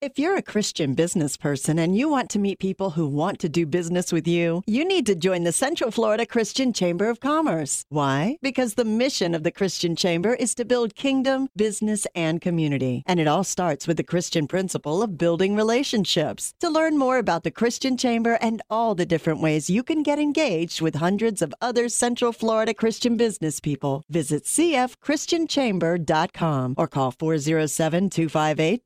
If 0.03 0.19
you're 0.19 0.37
a 0.37 0.43
Christian 0.43 0.93
business 0.93 1.39
person 1.39 1.79
and 1.79 1.97
you 1.97 2.11
want 2.11 2.29
to 2.31 2.39
meet 2.39 2.59
people 2.59 2.91
who 2.91 3.09
want 3.09 3.39
to 3.39 3.49
do 3.49 3.65
business 3.65 4.13
with 4.13 4.29
you, 4.29 4.63
you 4.67 4.85
need 4.85 5.07
to 5.07 5.15
join 5.15 5.45
the 5.45 5.53
Central 5.53 5.91
Florida 5.91 6.27
Christian 6.27 6.75
Chamber 6.75 7.09
of 7.09 7.19
Commerce. 7.19 7.87
Why? 7.89 8.37
Because 8.43 8.75
the 8.75 8.85
mission 8.85 9.35
of 9.35 9.43
the 9.43 9.51
Christian 9.51 9.97
Chamber 9.97 10.35
is 10.35 10.55
to 10.57 10.67
build 10.67 10.97
kingdom, 10.97 11.49
business, 11.57 12.07
and 12.15 12.43
community. 12.43 13.05
And 13.07 13.19
it 13.19 13.27
all 13.27 13.43
starts 13.43 13.87
with 13.87 13.97
the 13.97 14.05
Christian 14.05 14.47
principle 14.47 15.03
of 15.03 15.17
building 15.17 15.57
relationships. 15.57 16.53
To 16.61 16.69
learn 16.69 16.99
more 16.99 17.17
about 17.17 17.43
the 17.43 17.51
Christian 17.51 17.97
Chamber 17.97 18.37
and 18.43 18.61
all 18.69 18.95
the 18.95 19.07
different 19.07 19.41
ways 19.41 19.71
you 19.71 19.83
can 19.83 20.03
get 20.03 20.19
engaged 20.19 20.83
with 20.83 20.97
hundreds 20.97 21.41
of 21.41 21.55
other 21.63 21.89
Central 21.89 22.33
Florida 22.33 22.75
Christian 22.75 23.17
business 23.17 23.61
people, 23.61 24.05
visit 24.11 24.45
cfchristianchamber.com 24.45 26.75
or 26.77 26.87
call 26.87 27.13
407 27.13 28.11
258 28.11 28.83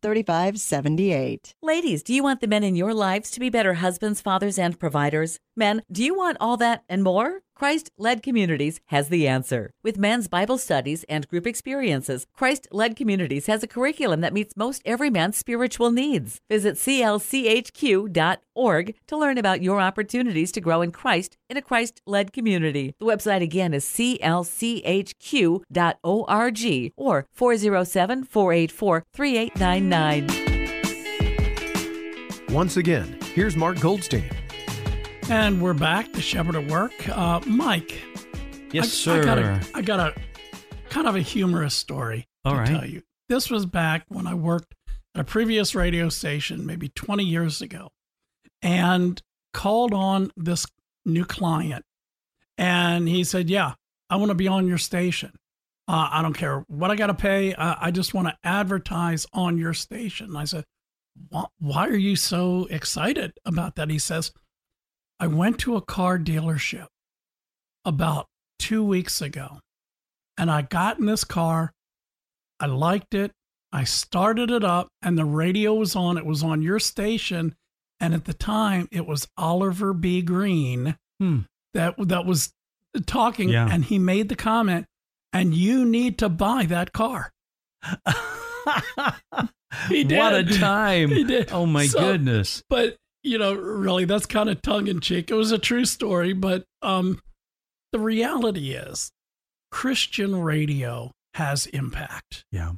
3578. 1.00 1.54
Ladies, 1.62 2.02
do 2.02 2.14
you 2.14 2.22
want 2.22 2.40
the 2.40 2.46
men 2.46 2.62
in 2.62 2.76
your 2.76 2.92
lives 2.94 3.30
to 3.30 3.40
be 3.40 3.50
better 3.50 3.74
husbands, 3.74 4.20
fathers, 4.20 4.58
and 4.58 4.78
providers? 4.78 5.38
Men, 5.56 5.82
do 5.90 6.04
you 6.04 6.14
want 6.14 6.36
all 6.40 6.56
that 6.58 6.84
and 6.88 7.02
more? 7.02 7.40
Christ 7.54 7.90
Led 7.98 8.22
Communities 8.22 8.80
has 8.86 9.08
the 9.10 9.28
answer. 9.28 9.72
With 9.82 9.98
men's 9.98 10.28
Bible 10.28 10.56
studies 10.56 11.04
and 11.10 11.28
group 11.28 11.46
experiences, 11.46 12.26
Christ 12.34 12.66
Led 12.70 12.96
Communities 12.96 13.46
has 13.46 13.62
a 13.62 13.66
curriculum 13.66 14.22
that 14.22 14.32
meets 14.32 14.56
most 14.56 14.80
every 14.86 15.10
man's 15.10 15.36
spiritual 15.36 15.90
needs. 15.90 16.40
Visit 16.48 16.76
clchq.org 16.76 18.14
to 19.06 19.16
learn 19.16 19.36
about 19.36 19.62
your 19.62 19.78
opportunities 19.80 20.52
to 20.52 20.60
grow 20.62 20.80
in 20.80 20.90
Christ 20.90 21.36
in 21.50 21.58
a 21.58 21.62
Christ 21.62 22.00
led 22.06 22.32
community. 22.32 22.94
The 22.98 23.04
website 23.06 23.42
again 23.42 23.74
is 23.74 23.84
clchq.org 23.84 24.22
or 26.96 27.26
407 27.30 28.24
484 28.24 29.04
3899. 29.12 30.49
Once 32.50 32.76
again, 32.76 33.16
here's 33.32 33.56
Mark 33.56 33.78
Goldstein. 33.78 34.28
And 35.28 35.62
we're 35.62 35.72
back, 35.72 36.12
the 36.12 36.20
Shepherd 36.20 36.56
at 36.56 36.66
Work. 36.66 37.08
Uh, 37.08 37.38
Mike. 37.46 38.02
Yes, 38.72 38.86
I, 38.86 38.88
sir. 38.88 39.20
I 39.20 39.24
got, 39.24 39.38
a, 39.38 39.60
I 39.72 39.82
got 39.82 40.00
a 40.00 40.14
kind 40.88 41.06
of 41.06 41.14
a 41.14 41.20
humorous 41.20 41.74
story 41.74 42.26
All 42.44 42.54
to 42.54 42.58
right. 42.58 42.66
tell 42.68 42.84
you. 42.84 43.02
This 43.28 43.50
was 43.50 43.66
back 43.66 44.04
when 44.08 44.26
I 44.26 44.34
worked 44.34 44.74
at 45.14 45.20
a 45.20 45.24
previous 45.24 45.76
radio 45.76 46.08
station, 46.08 46.66
maybe 46.66 46.88
20 46.88 47.22
years 47.22 47.62
ago, 47.62 47.90
and 48.60 49.22
called 49.54 49.94
on 49.94 50.32
this 50.36 50.66
new 51.04 51.24
client. 51.24 51.84
And 52.58 53.08
he 53.08 53.22
said, 53.22 53.48
Yeah, 53.48 53.74
I 54.10 54.16
want 54.16 54.30
to 54.30 54.34
be 54.34 54.48
on 54.48 54.66
your 54.66 54.78
station. 54.78 55.30
Uh, 55.86 56.08
I 56.10 56.20
don't 56.20 56.34
care 56.34 56.64
what 56.66 56.90
I 56.90 56.96
got 56.96 57.06
to 57.06 57.14
pay. 57.14 57.54
Uh, 57.54 57.76
I 57.80 57.92
just 57.92 58.12
want 58.12 58.26
to 58.26 58.36
advertise 58.42 59.24
on 59.32 59.56
your 59.56 59.72
station. 59.72 60.26
And 60.26 60.38
I 60.38 60.44
said, 60.44 60.64
why 61.58 61.88
are 61.88 61.96
you 61.96 62.16
so 62.16 62.66
excited 62.70 63.32
about 63.44 63.76
that? 63.76 63.90
He 63.90 63.98
says, 63.98 64.32
I 65.18 65.26
went 65.26 65.58
to 65.60 65.76
a 65.76 65.82
car 65.82 66.18
dealership 66.18 66.86
about 67.84 68.26
two 68.58 68.84
weeks 68.84 69.20
ago 69.20 69.58
and 70.36 70.50
I 70.50 70.62
got 70.62 70.98
in 70.98 71.06
this 71.06 71.24
car. 71.24 71.72
I 72.58 72.66
liked 72.66 73.14
it. 73.14 73.32
I 73.72 73.84
started 73.84 74.50
it 74.50 74.64
up 74.64 74.88
and 75.02 75.16
the 75.16 75.24
radio 75.24 75.74
was 75.74 75.94
on. 75.94 76.16
It 76.16 76.26
was 76.26 76.42
on 76.42 76.62
your 76.62 76.78
station. 76.78 77.54
And 78.00 78.14
at 78.14 78.24
the 78.24 78.34
time, 78.34 78.88
it 78.90 79.06
was 79.06 79.28
Oliver 79.36 79.92
B. 79.92 80.22
Greene 80.22 80.96
hmm. 81.20 81.40
that, 81.74 81.94
that 81.98 82.24
was 82.24 82.52
talking. 83.06 83.50
Yeah. 83.50 83.68
And 83.70 83.84
he 83.84 83.98
made 83.98 84.30
the 84.30 84.36
comment, 84.36 84.86
and 85.34 85.54
you 85.54 85.84
need 85.84 86.18
to 86.18 86.30
buy 86.30 86.64
that 86.66 86.92
car. 86.92 87.30
he 89.88 90.04
did. 90.04 90.18
What 90.18 90.34
a 90.34 90.44
time. 90.44 91.08
He 91.20 91.24
did. 91.24 91.50
Oh 91.52 91.66
my 91.66 91.86
so, 91.86 92.00
goodness. 92.00 92.62
But, 92.68 92.96
you 93.22 93.38
know, 93.38 93.54
really 93.54 94.04
that's 94.04 94.26
kind 94.26 94.48
of 94.48 94.62
tongue 94.62 94.86
in 94.86 95.00
cheek. 95.00 95.30
It 95.30 95.34
was 95.34 95.52
a 95.52 95.58
true 95.58 95.84
story, 95.84 96.32
but 96.32 96.64
um 96.82 97.20
the 97.92 97.98
reality 97.98 98.72
is 98.72 99.10
Christian 99.70 100.40
radio 100.40 101.12
has 101.34 101.66
impact. 101.66 102.44
Yeah. 102.50 102.72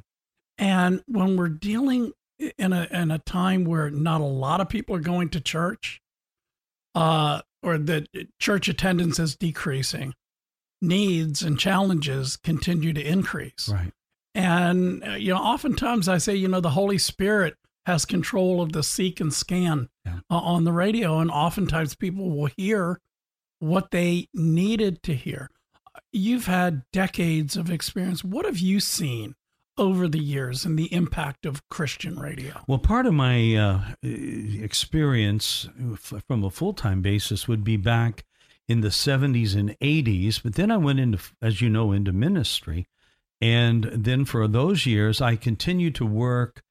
And 0.57 1.03
when 1.07 1.37
we're 1.37 1.49
dealing 1.49 2.13
in 2.57 2.73
a 2.73 2.87
in 2.91 3.11
a 3.11 3.19
time 3.19 3.65
where 3.65 3.89
not 3.89 4.21
a 4.21 4.25
lot 4.25 4.61
of 4.61 4.69
people 4.69 4.95
are 4.95 4.99
going 4.99 5.29
to 5.29 5.41
church, 5.41 6.01
uh, 6.95 7.41
or 7.61 7.77
the 7.77 8.05
church 8.39 8.67
attendance 8.67 9.19
is 9.19 9.35
decreasing, 9.35 10.13
needs 10.81 11.41
and 11.41 11.59
challenges 11.59 12.37
continue 12.37 12.93
to 12.93 13.01
increase. 13.01 13.69
Right. 13.69 13.91
And, 14.35 15.03
uh, 15.03 15.11
you 15.11 15.33
know, 15.33 15.39
oftentimes 15.39 16.09
I 16.09 16.17
say, 16.17 16.35
you 16.35 16.47
know, 16.47 16.61
the 16.61 16.71
Holy 16.71 16.97
Spirit 16.97 17.55
has 17.85 18.05
control 18.05 18.61
of 18.61 18.71
the 18.71 18.83
seek 18.83 19.19
and 19.19 19.33
scan 19.33 19.89
yeah. 20.05 20.19
uh, 20.29 20.37
on 20.37 20.63
the 20.63 20.71
radio. 20.71 21.19
And 21.19 21.29
oftentimes 21.29 21.95
people 21.95 22.29
will 22.29 22.49
hear 22.57 22.99
what 23.59 23.91
they 23.91 24.27
needed 24.33 25.03
to 25.03 25.13
hear. 25.13 25.49
You've 26.11 26.47
had 26.47 26.83
decades 26.91 27.55
of 27.55 27.69
experience. 27.69 28.23
What 28.23 28.45
have 28.45 28.59
you 28.59 28.79
seen 28.79 29.35
over 29.77 30.07
the 30.07 30.19
years 30.19 30.65
and 30.65 30.77
the 30.77 30.91
impact 30.93 31.45
of 31.45 31.67
Christian 31.69 32.19
radio? 32.19 32.61
Well, 32.67 32.79
part 32.79 33.05
of 33.05 33.13
my 33.13 33.55
uh, 33.55 33.81
experience 34.01 35.67
from 36.27 36.43
a 36.43 36.49
full 36.49 36.73
time 36.73 37.01
basis 37.01 37.47
would 37.47 37.63
be 37.63 37.77
back 37.77 38.23
in 38.67 38.81
the 38.81 38.89
70s 38.89 39.55
and 39.55 39.77
80s. 39.79 40.41
But 40.41 40.55
then 40.55 40.71
I 40.71 40.77
went 40.77 40.99
into, 40.99 41.19
as 41.41 41.61
you 41.61 41.69
know, 41.69 41.91
into 41.91 42.11
ministry. 42.13 42.87
And 43.41 43.83
then 43.93 44.25
for 44.25 44.47
those 44.47 44.85
years, 44.85 45.21
I 45.21 45.35
continued 45.35 45.95
to 45.95 46.05
work 46.05 46.61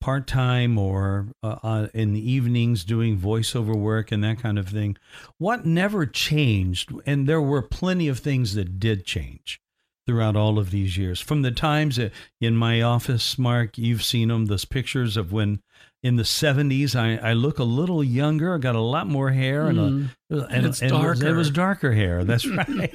part 0.00 0.26
time 0.26 0.78
or 0.78 1.28
uh, 1.42 1.56
uh, 1.62 1.88
in 1.94 2.12
the 2.12 2.30
evenings 2.32 2.84
doing 2.84 3.18
voiceover 3.18 3.76
work 3.76 4.12
and 4.12 4.22
that 4.24 4.38
kind 4.38 4.58
of 4.58 4.68
thing. 4.68 4.96
What 5.38 5.66
never 5.66 6.06
changed, 6.06 6.92
and 7.06 7.28
there 7.28 7.42
were 7.42 7.62
plenty 7.62 8.08
of 8.08 8.18
things 8.18 8.54
that 8.54 8.78
did 8.78 9.04
change 9.04 9.60
throughout 10.06 10.36
all 10.36 10.58
of 10.58 10.70
these 10.70 10.96
years. 10.96 11.20
From 11.20 11.42
the 11.42 11.50
times 11.50 11.98
in 12.40 12.56
my 12.56 12.80
office, 12.82 13.38
Mark, 13.38 13.76
you've 13.76 14.04
seen 14.04 14.28
them, 14.28 14.46
those 14.46 14.64
pictures 14.64 15.16
of 15.16 15.32
when 15.32 15.60
in 16.02 16.16
the 16.16 16.22
70s 16.22 16.94
I, 16.94 17.16
I 17.30 17.32
look 17.32 17.58
a 17.58 17.64
little 17.64 18.04
younger, 18.04 18.54
I 18.54 18.58
got 18.58 18.76
a 18.76 18.80
lot 18.80 19.08
more 19.08 19.30
hair 19.30 19.66
and, 19.66 19.78
Mm. 19.78 20.10
a, 20.30 20.44
and, 20.46 20.66
It's 20.66 20.80
and 20.80 20.92
it, 20.92 20.94
was, 20.94 21.20
it 21.20 21.24
darker. 21.24 21.36
was 21.36 21.50
darker 21.50 21.92
hair. 21.92 22.22
That's 22.24 22.46
right. 22.48 22.94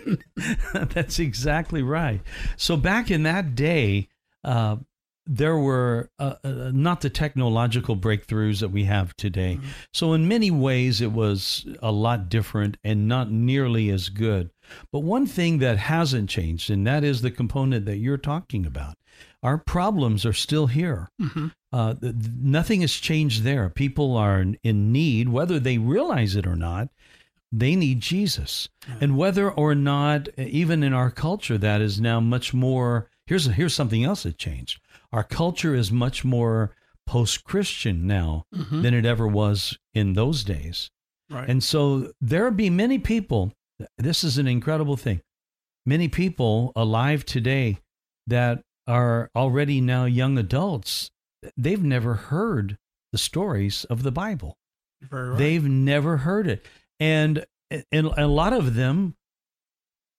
That's 0.74 1.20
exactly 1.20 1.82
right. 1.84 2.22
So 2.56 2.77
back 2.77 3.12
in 3.12 3.24
that 3.24 3.56
day, 3.56 4.08
uh, 4.44 4.77
there 5.27 5.56
were 5.58 6.10
uh, 6.18 6.34
uh, 6.44 6.72
not 6.74 7.01
the 7.01 7.10
technological 7.10 7.96
breakthroughs 7.96 8.60
that 8.60 8.70
we 8.70 8.86
have 8.86 9.15
today. 9.18 9.58
Mm-hmm. 9.58 9.68
So, 9.94 10.13
in 10.13 10.27
many 10.27 10.50
ways, 10.50 11.00
it 11.00 11.12
was 11.12 11.63
a 11.82 11.91
lot 11.91 12.27
different 12.27 12.77
and 12.84 13.08
not 13.08 13.30
nearly 13.32 13.89
as 13.91 14.10
good. 14.10 14.50
But 14.92 15.00
one 15.00 15.25
thing 15.28 15.60
that 15.60 15.78
hasn't 15.78 16.30
changed, 16.30 16.70
and 16.70 16.86
that 16.88 17.04
is 17.04 17.22
the 17.22 17.32
component 17.32 17.86
that 17.86 17.98
you're 17.98 18.18
talking 18.18 18.66
about. 18.66 18.96
Our 19.44 19.58
problems 19.58 20.25
are 20.25 20.34
still 20.34 20.68
here. 20.68 21.10
Mhm. 21.22 21.51
Uh, 21.74 21.94
th- 21.96 22.13
th- 22.13 22.32
nothing 22.42 22.82
has 22.82 22.94
changed 22.94 23.44
there. 23.44 23.70
People 23.70 24.16
are 24.18 24.46
in- 24.63 24.92
need, 24.92 25.30
whether 25.30 25.60
they 25.60 25.78
realize 25.78 26.36
it 26.36 26.46
or 26.48 26.56
not. 26.56 26.90
They 27.51 27.75
need 27.75 28.00
Jesus, 28.00 28.70
and 29.01 29.18
whether 29.18 29.51
or 29.51 29.75
not, 29.75 30.30
even 30.38 30.84
in 30.84 30.94
our 30.94 31.12
culture, 31.12 31.58
that 31.58 31.82
is 31.82 32.00
now 32.00 32.20
much 32.22 32.54
more. 32.54 33.10
Here's 33.25 33.46
here's 33.46 33.74
something 33.74 34.04
else 34.06 34.24
that 34.24 34.38
changed. 34.38 34.80
Our 35.12 35.24
culture 35.25 35.75
is 35.75 35.92
much 35.92 36.24
more 36.24 36.72
post-Christian 37.06 38.08
now 38.08 38.46
Mhm. 38.56 38.84
than 38.84 38.94
it 38.94 39.06
ever 39.06 39.28
was 39.28 39.78
in 39.94 40.13
those 40.13 40.46
days. 40.46 40.90
Right. 41.30 41.50
And 41.50 41.62
so 41.62 42.12
there 42.22 42.50
be 42.51 42.70
many 42.70 43.00
people, 43.00 43.51
this 43.98 44.24
is 44.24 44.38
an 44.38 44.48
incredible 44.48 44.98
thing. 44.98 45.22
Many 45.86 46.08
people 46.08 46.72
alive 46.76 47.26
today 47.26 47.80
that 48.28 48.62
are 48.88 49.30
already 49.36 49.82
now 49.82 50.06
young 50.06 50.38
adults, 50.38 51.10
they've 51.58 51.84
never 51.84 52.16
heard 52.16 52.78
the 53.12 53.18
stories 53.18 53.86
of 53.86 54.04
the 54.04 54.12
Bible. 54.12 54.58
Right. 55.10 55.38
They've 55.38 55.64
never 55.64 56.18
heard 56.18 56.48
it. 56.48 56.66
And, 57.00 57.46
and 57.92 58.08
a 58.18 58.28
lot 58.28 58.54
of 58.54 58.76
them, 58.76 59.16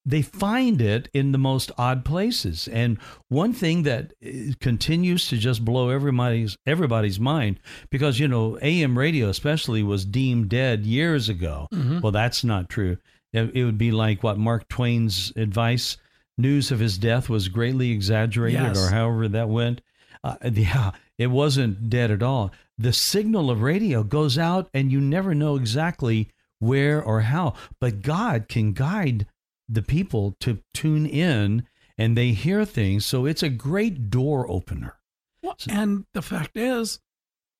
they 0.04 0.22
find 0.22 0.80
it 0.82 1.08
in 1.14 1.30
the 1.30 1.38
most 1.38 1.70
odd 1.78 2.04
places. 2.04 2.66
And 2.66 2.98
one 3.28 3.52
thing 3.52 3.84
that 3.84 4.12
uh, 4.24 4.52
continues 4.60 5.28
to 5.28 5.36
just 5.36 5.64
blow 5.64 5.90
everybody's 5.90 6.56
everybody's 6.66 7.20
mind 7.20 7.60
because 7.88 8.18
you 8.18 8.26
know 8.26 8.58
AM 8.62 8.98
radio 8.98 9.28
especially 9.28 9.84
was 9.84 10.04
deemed 10.04 10.48
dead 10.48 10.84
years 10.84 11.28
ago. 11.28 11.68
Mhm. 11.72 12.02
Well, 12.02 12.10
that's 12.10 12.42
not 12.42 12.68
true. 12.68 12.96
It, 13.32 13.54
it 13.54 13.64
would 13.64 13.78
be 13.78 13.90
like 13.92 14.22
what 14.22 14.38
Mark 14.38 14.68
Twain's 14.68 15.32
advice: 15.36 15.96
news 16.38 16.70
of 16.70 16.78
his 16.80 16.98
death 16.98 17.28
was 17.28 17.48
greatly 17.48 17.90
exaggerated, 17.90 18.60
Yes. 18.60 18.78
or 18.78 18.90
however 18.94 19.28
that 19.28 19.48
went. 19.48 19.80
Uh, 20.24 20.36
yeah, 20.52 20.92
it 21.18 21.28
wasn't 21.28 21.88
dead 21.90 22.10
at 22.10 22.22
all. 22.22 22.50
The 22.78 22.92
signal 22.92 23.50
of 23.50 23.62
radio 23.62 24.02
goes 24.02 24.38
out, 24.38 24.68
and 24.74 24.90
you 24.92 25.00
never 25.00 25.34
know 25.34 25.56
exactly 25.56 26.28
where 26.58 27.02
or 27.02 27.22
how. 27.22 27.54
But 27.80 28.02
God 28.02 28.48
can 28.48 28.72
guide 28.72 29.26
the 29.68 29.82
people 29.82 30.36
to 30.40 30.58
tune 30.74 31.06
in, 31.06 31.66
and 31.98 32.16
they 32.16 32.30
hear 32.32 32.64
things. 32.64 33.04
So 33.06 33.26
it's 33.26 33.42
a 33.42 33.48
great 33.48 34.10
door 34.10 34.48
opener. 34.50 34.96
Well, 35.42 35.56
and 35.68 36.04
the 36.14 36.22
fact 36.22 36.56
is, 36.56 37.00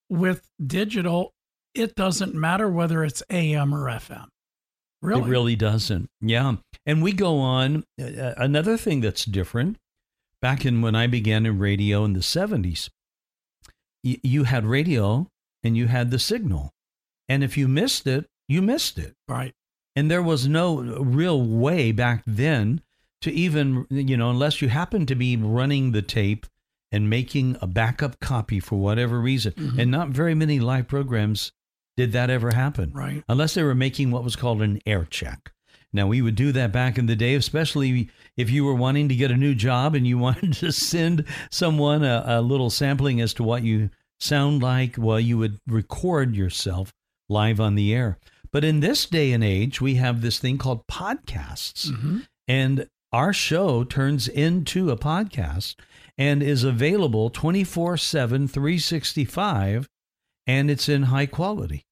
with 0.09 0.47
digital, 0.65 1.33
it 1.73 1.95
doesn't 1.95 2.33
matter 2.35 2.69
whether 2.69 3.03
it's 3.03 3.23
AM 3.29 3.73
or 3.73 3.85
FM. 3.87 4.27
Really? 5.03 5.21
It 5.21 5.27
really 5.27 5.55
doesn't. 5.55 6.09
Yeah. 6.21 6.55
And 6.85 7.03
we 7.03 7.11
go 7.13 7.37
on. 7.39 7.83
Uh, 8.01 8.33
another 8.37 8.77
thing 8.77 9.01
that's 9.01 9.25
different 9.25 9.77
back 10.41 10.65
in 10.65 10.81
when 10.81 10.95
I 10.95 11.07
began 11.07 11.45
in 11.45 11.59
radio 11.59 12.03
in 12.05 12.13
the 12.13 12.19
70s, 12.21 12.89
y- 14.03 14.19
you 14.23 14.43
had 14.45 14.65
radio 14.65 15.27
and 15.63 15.77
you 15.77 15.87
had 15.87 16.11
the 16.11 16.19
signal. 16.19 16.71
And 17.29 17.43
if 17.43 17.57
you 17.57 17.67
missed 17.67 18.07
it, 18.07 18.27
you 18.47 18.61
missed 18.61 18.97
it. 18.97 19.13
Right. 19.27 19.53
And 19.95 20.09
there 20.09 20.21
was 20.23 20.47
no 20.47 20.77
real 20.81 21.41
way 21.41 21.91
back 21.91 22.23
then 22.25 22.81
to 23.21 23.31
even, 23.31 23.85
you 23.89 24.17
know, 24.17 24.29
unless 24.31 24.61
you 24.61 24.69
happened 24.69 25.07
to 25.09 25.15
be 25.15 25.37
running 25.37 25.91
the 25.91 26.01
tape 26.01 26.45
and 26.91 27.09
making 27.09 27.57
a 27.61 27.67
backup 27.67 28.19
copy 28.19 28.59
for 28.59 28.79
whatever 28.79 29.19
reason. 29.19 29.53
Mhm. 29.53 29.79
And 29.79 29.91
not 29.91 30.09
very 30.09 30.35
many 30.35 30.59
live 30.59 30.87
programs 30.87 31.51
did 31.97 32.11
that 32.13 32.29
ever 32.29 32.51
happen 32.53 32.91
Right. 32.93 33.23
unless 33.29 33.53
they 33.53 33.63
were 33.63 33.75
making 33.75 34.11
what 34.11 34.23
was 34.23 34.35
called 34.35 34.61
an 34.61 34.79
air 34.85 35.05
check. 35.09 35.51
Now, 35.95 36.07
we 36.07 36.23
would 36.23 36.35
do 36.35 36.51
that 36.53 36.71
back 36.71 36.97
in 36.97 37.05
the 37.05 37.15
day, 37.15 37.35
especially 37.35 38.09
if 38.35 38.49
you 38.49 38.65
were 38.65 38.73
wanting 38.73 39.09
to 39.09 39.15
get 39.15 39.29
a 39.29 39.37
new 39.37 39.53
job 39.53 39.93
and 39.93 40.07
you 40.07 40.17
wanted 40.27 40.53
to 40.53 40.71
send 40.71 41.25
someone 41.51 42.03
a, 42.03 42.23
a 42.25 42.41
little 42.41 42.69
sampling 42.71 43.21
as 43.21 43.33
to 43.35 43.43
what 43.43 43.61
you 43.63 43.91
sound 44.19 44.63
like. 44.63 44.95
Well, 44.97 45.19
you 45.19 45.37
would 45.37 45.59
record 45.67 46.35
yourself 46.35 46.91
live 47.29 47.59
on 47.59 47.75
the 47.75 47.93
air. 47.93 48.17
But 48.51 48.63
in 48.63 48.79
this 48.79 49.05
day 49.05 49.31
and 49.33 49.43
age, 49.43 49.81
we 49.81 49.95
have 49.95 50.21
this 50.21 50.39
thing 50.39 50.57
called 50.57 50.85
podcasts. 50.87 51.91
hmm 51.95 52.19
And 52.47 52.87
our 53.11 53.31
show 53.33 53.83
turns 53.83 54.27
into 54.27 54.89
a 54.89 54.97
podcast 54.97 55.75
and 56.17 56.41
is 56.41 56.63
available 56.63 57.29
24 57.29 57.97
7, 57.97 58.47
365, 58.47 59.87
and 60.47 60.69
it's 60.69 60.89
in 60.89 61.03
high 61.03 61.25
quality. 61.25 61.85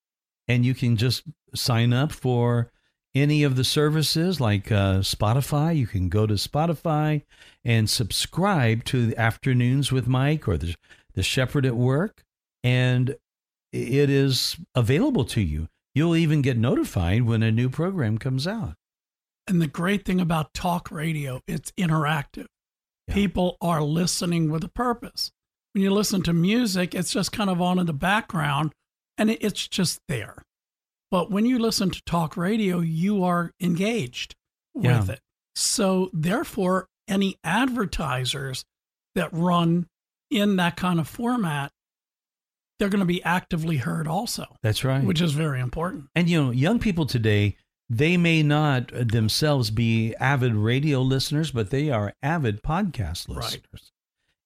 And 0.47 0.65
you 0.65 0.73
can 0.73 0.97
just 0.97 1.23
sign 1.53 1.93
up 1.93 2.11
for 2.11 2.71
any 3.13 3.43
of 3.43 3.55
the 3.55 3.63
services 3.63 4.39
like 4.39 4.71
uh, 4.71 4.99
Spotify. 4.99 5.75
You 5.75 5.87
can 5.87 6.09
go 6.09 6.25
to 6.25 6.35
Spotify 6.35 7.23
and 7.63 7.89
subscribe 7.89 8.83
to 8.85 9.13
Afternoons 9.17 9.91
with 9.91 10.07
Mike 10.07 10.47
or 10.47 10.57
the, 10.57 10.75
the 11.13 11.23
Shepherd 11.23 11.65
at 11.65 11.75
Work, 11.75 12.23
and 12.63 13.15
it 13.71 14.09
is 14.09 14.57
available 14.75 15.25
to 15.25 15.41
you. 15.41 15.67
You'll 15.93 16.15
even 16.15 16.41
get 16.41 16.57
notified 16.57 17.23
when 17.23 17.43
a 17.43 17.51
new 17.51 17.69
program 17.69 18.17
comes 18.17 18.47
out. 18.47 18.75
And 19.47 19.61
the 19.61 19.67
great 19.67 20.05
thing 20.05 20.21
about 20.21 20.53
talk 20.53 20.89
radio, 20.91 21.41
it's 21.47 21.71
interactive. 21.71 22.47
Yeah. 23.07 23.13
People 23.13 23.57
are 23.59 23.81
listening 23.81 24.49
with 24.49 24.63
a 24.63 24.69
purpose. 24.69 25.31
When 25.73 25.83
you 25.83 25.91
listen 25.91 26.21
to 26.23 26.33
music, 26.33 26.93
it's 26.93 27.11
just 27.11 27.31
kind 27.31 27.49
of 27.49 27.61
on 27.61 27.79
in 27.79 27.85
the 27.85 27.93
background 27.93 28.73
and 29.17 29.29
it's 29.29 29.67
just 29.67 29.99
there. 30.07 30.43
But 31.09 31.29
when 31.31 31.45
you 31.45 31.59
listen 31.59 31.89
to 31.91 32.01
talk 32.05 32.35
radio, 32.37 32.79
you 32.79 33.23
are 33.23 33.51
engaged 33.61 34.35
Yeah. 34.79 34.99
with 34.99 35.09
it. 35.11 35.19
So, 35.55 36.09
therefore, 36.13 36.87
any 37.07 37.35
advertisers 37.43 38.63
that 39.15 39.29
run 39.33 39.87
in 40.29 40.55
that 40.57 40.77
kind 40.77 40.99
of 40.99 41.07
format, 41.07 41.71
they're 42.79 42.89
going 42.89 42.99
to 43.01 43.05
be 43.05 43.21
actively 43.23 43.77
heard 43.77 44.07
also, 44.07 44.55
That's 44.63 44.83
right. 44.83 45.03
which 45.03 45.21
is 45.21 45.33
very 45.33 45.59
important. 45.59 46.05
And 46.15 46.29
you 46.29 46.41
know, 46.41 46.51
young 46.51 46.79
people 46.79 47.05
today, 47.05 47.57
they 47.89 48.15
may 48.15 48.41
not 48.43 48.93
uh, 48.93 49.03
themselves 49.05 49.69
be 49.71 50.15
avid 50.15 50.55
radio 50.55 51.01
listeners, 51.01 51.51
but 51.51 51.69
they 51.69 51.89
are 51.91 52.13
avid 52.23 52.63
podcast 52.63 53.27
Right. 53.27 53.61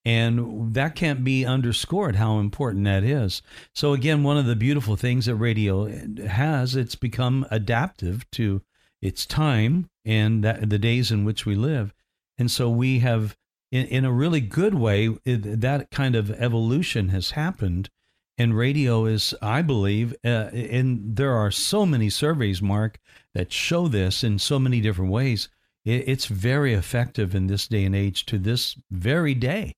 And 0.05 0.73
that 0.75 0.95
can't 0.95 1.23
be 1.23 1.45
underscored 1.45 2.15
how 2.15 2.37
important 2.37 2.85
that 2.85 3.03
is. 3.03 3.41
So 3.73 3.93
again, 3.93 4.21
one 4.21 4.37
of 4.37 4.45
the 4.45 4.55
beautiful 4.55 4.95
things 4.95 5.25
that 5.25 5.35
radio 5.35 5.87
has, 6.27 6.75
it's 6.75 6.95
become 6.95 7.45
adaptive 7.49 8.29
to 8.31 8.61
its 9.01 9.25
time 9.25 9.89
and 10.05 10.43
that, 10.43 10.69
the 10.69 10.77
days 10.77 11.11
in 11.11 11.25
which 11.25 11.45
we 11.45 11.55
live. 11.55 11.93
And 12.37 12.51
so 12.51 12.69
we 12.69 12.99
have, 12.99 13.35
in, 13.71 13.87
in 13.87 14.05
a 14.05 14.11
really 14.11 14.41
good 14.41 14.75
way, 14.75 15.07
that 15.25 15.87
kind 15.89 16.15
of 16.15 16.29
evolution 16.31 17.09
has 17.09 17.31
happened 17.31 17.89
and 18.37 18.57
radio 18.57 19.05
is 19.05 19.33
i 19.41 19.61
believe 19.61 20.13
uh, 20.25 20.49
and 20.53 21.15
there 21.15 21.33
are 21.33 21.51
so 21.51 21.85
many 21.85 22.09
surveys 22.09 22.61
mark 22.61 22.99
that 23.33 23.51
show 23.51 23.87
this 23.87 24.23
in 24.23 24.39
so 24.39 24.59
many 24.59 24.81
different 24.81 25.11
ways 25.11 25.49
it, 25.83 26.07
it's 26.07 26.25
very 26.25 26.73
effective 26.73 27.33
in 27.33 27.47
this 27.47 27.67
day 27.67 27.85
and 27.85 27.95
age 27.95 28.25
to 28.25 28.37
this 28.37 28.75
very 28.91 29.33
day 29.33 29.73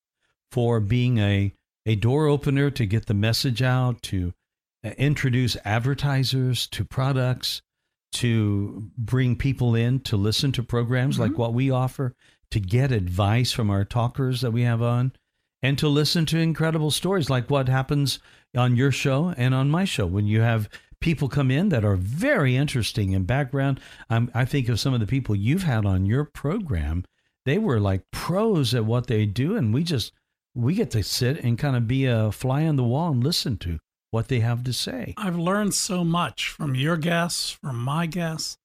for 0.51 0.79
being 0.79 1.17
a, 1.17 1.53
a 1.85 1.95
door 1.95 2.27
opener 2.27 2.69
to 2.71 2.85
get 2.85 3.05
the 3.05 3.13
message 3.13 3.61
out 3.61 4.01
to 4.03 4.33
uh, 4.83 4.89
introduce 4.97 5.57
advertisers 5.65 6.67
to 6.67 6.85
products 6.85 7.61
to 8.13 8.89
bring 8.97 9.35
people 9.35 9.75
in 9.75 9.99
to 9.99 10.15
listen 10.15 10.51
to 10.53 10.63
programs 10.63 11.19
like 11.19 11.37
what 11.37 11.53
we 11.53 11.69
offer 11.69 12.13
to 12.49 12.59
get 12.59 12.91
advice 12.91 13.51
from 13.51 13.69
our 13.69 13.83
talkers 13.83 14.41
that 14.41 14.51
we 14.51 14.61
have 14.61 14.81
on 14.81 15.11
and 15.61 15.77
to 15.77 15.87
listen 15.89 16.25
to 16.25 16.37
incredible 16.37 16.89
stories 16.89 17.29
like 17.29 17.49
what 17.49 17.67
happens 17.67 18.19
on 18.55 18.75
your 18.75 18.91
show 18.91 19.33
and 19.37 19.53
on 19.53 19.69
my 19.69 19.83
show 19.83 20.05
when 20.05 20.25
you 20.25 20.39
have 20.41 20.69
people 20.99 21.29
come 21.29 21.51
in 21.51 21.69
that 21.69 21.85
are 21.85 21.95
very 21.95 22.55
interesting 22.55 23.11
in 23.11 23.23
background. 23.23 23.79
I'm, 24.09 24.31
I 24.33 24.45
think 24.45 24.69
of 24.69 24.79
some 24.79 24.93
of 24.93 24.99
the 24.99 25.07
people 25.07 25.35
you've 25.35 25.63
had 25.63 25.85
on 25.85 26.05
your 26.05 26.25
program. 26.25 27.05
They 27.45 27.57
were 27.57 27.79
like 27.79 28.03
pros 28.11 28.73
at 28.73 28.85
what 28.85 29.07
they 29.07 29.25
do, 29.25 29.55
and 29.55 29.73
we 29.73 29.83
just 29.83 30.11
we 30.57 30.73
get 30.73 30.89
to 30.91 31.03
sit 31.03 31.37
and 31.43 31.57
kind 31.57 31.75
of 31.75 31.87
be 31.87 32.05
a 32.05 32.31
fly 32.31 32.65
on 32.65 32.77
the 32.77 32.83
wall 32.83 33.11
and 33.11 33.23
listen 33.23 33.57
to 33.57 33.77
what 34.09 34.27
they 34.27 34.39
have 34.39 34.63
to 34.63 34.73
say. 34.73 35.13
I've 35.15 35.37
learned 35.37 35.75
so 35.75 36.03
much 36.03 36.49
from 36.49 36.73
your 36.73 36.97
guests, 36.97 37.51
from 37.51 37.77
my 37.77 38.07
guests. 38.07 38.57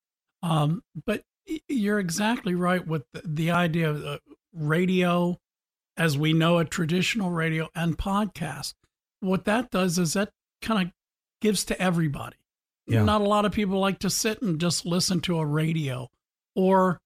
Um, 0.42 0.82
but 1.04 1.22
you're 1.68 1.98
exactly 1.98 2.54
right 2.54 2.86
with 2.86 3.04
the, 3.12 3.22
the 3.26 3.50
idea 3.50 3.90
of 3.90 4.04
uh, 4.04 4.18
radio 4.54 5.38
as 5.98 6.16
we 6.16 6.32
know 6.32 6.58
it, 6.58 6.70
traditional 6.70 7.30
radio 7.30 7.68
and 7.74 7.98
podcast. 7.98 8.72
What 9.20 9.44
that 9.44 9.70
does 9.70 9.98
is 9.98 10.14
that 10.14 10.30
kind 10.62 10.86
of 10.86 10.92
gives 11.42 11.62
to 11.66 11.80
everybody. 11.80 12.36
Yeah. 12.86 13.04
Not 13.04 13.20
a 13.20 13.28
lot 13.28 13.44
of 13.44 13.52
people 13.52 13.78
like 13.78 13.98
to 13.98 14.10
sit 14.10 14.40
and 14.40 14.58
just 14.58 14.86
listen 14.86 15.20
to 15.20 15.38
a 15.38 15.44
radio 15.44 16.08
or, 16.56 17.00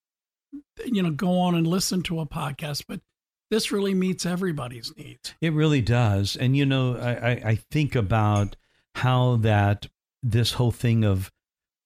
you 0.85 1.03
know, 1.03 1.11
go 1.11 1.39
on 1.41 1.57
and 1.57 1.67
listen 1.67 2.03
to 2.05 2.21
a 2.21 2.27
podcast, 2.27 2.85
but 2.87 3.01
this 3.51 3.71
really 3.71 3.95
meets 3.95 4.27
everybody's 4.27 4.93
needs. 4.97 5.35
It 5.41 5.53
really 5.53 5.81
does. 5.81 6.37
And, 6.37 6.57
you 6.57 6.67
know, 6.67 6.97
I, 6.97 7.51
I, 7.51 7.55
think 7.71 7.95
about 7.95 8.57
how 8.97 9.37
that 9.37 9.87
this 10.23 10.53
whole 10.53 10.73
thing 10.73 11.05
of 11.05 11.31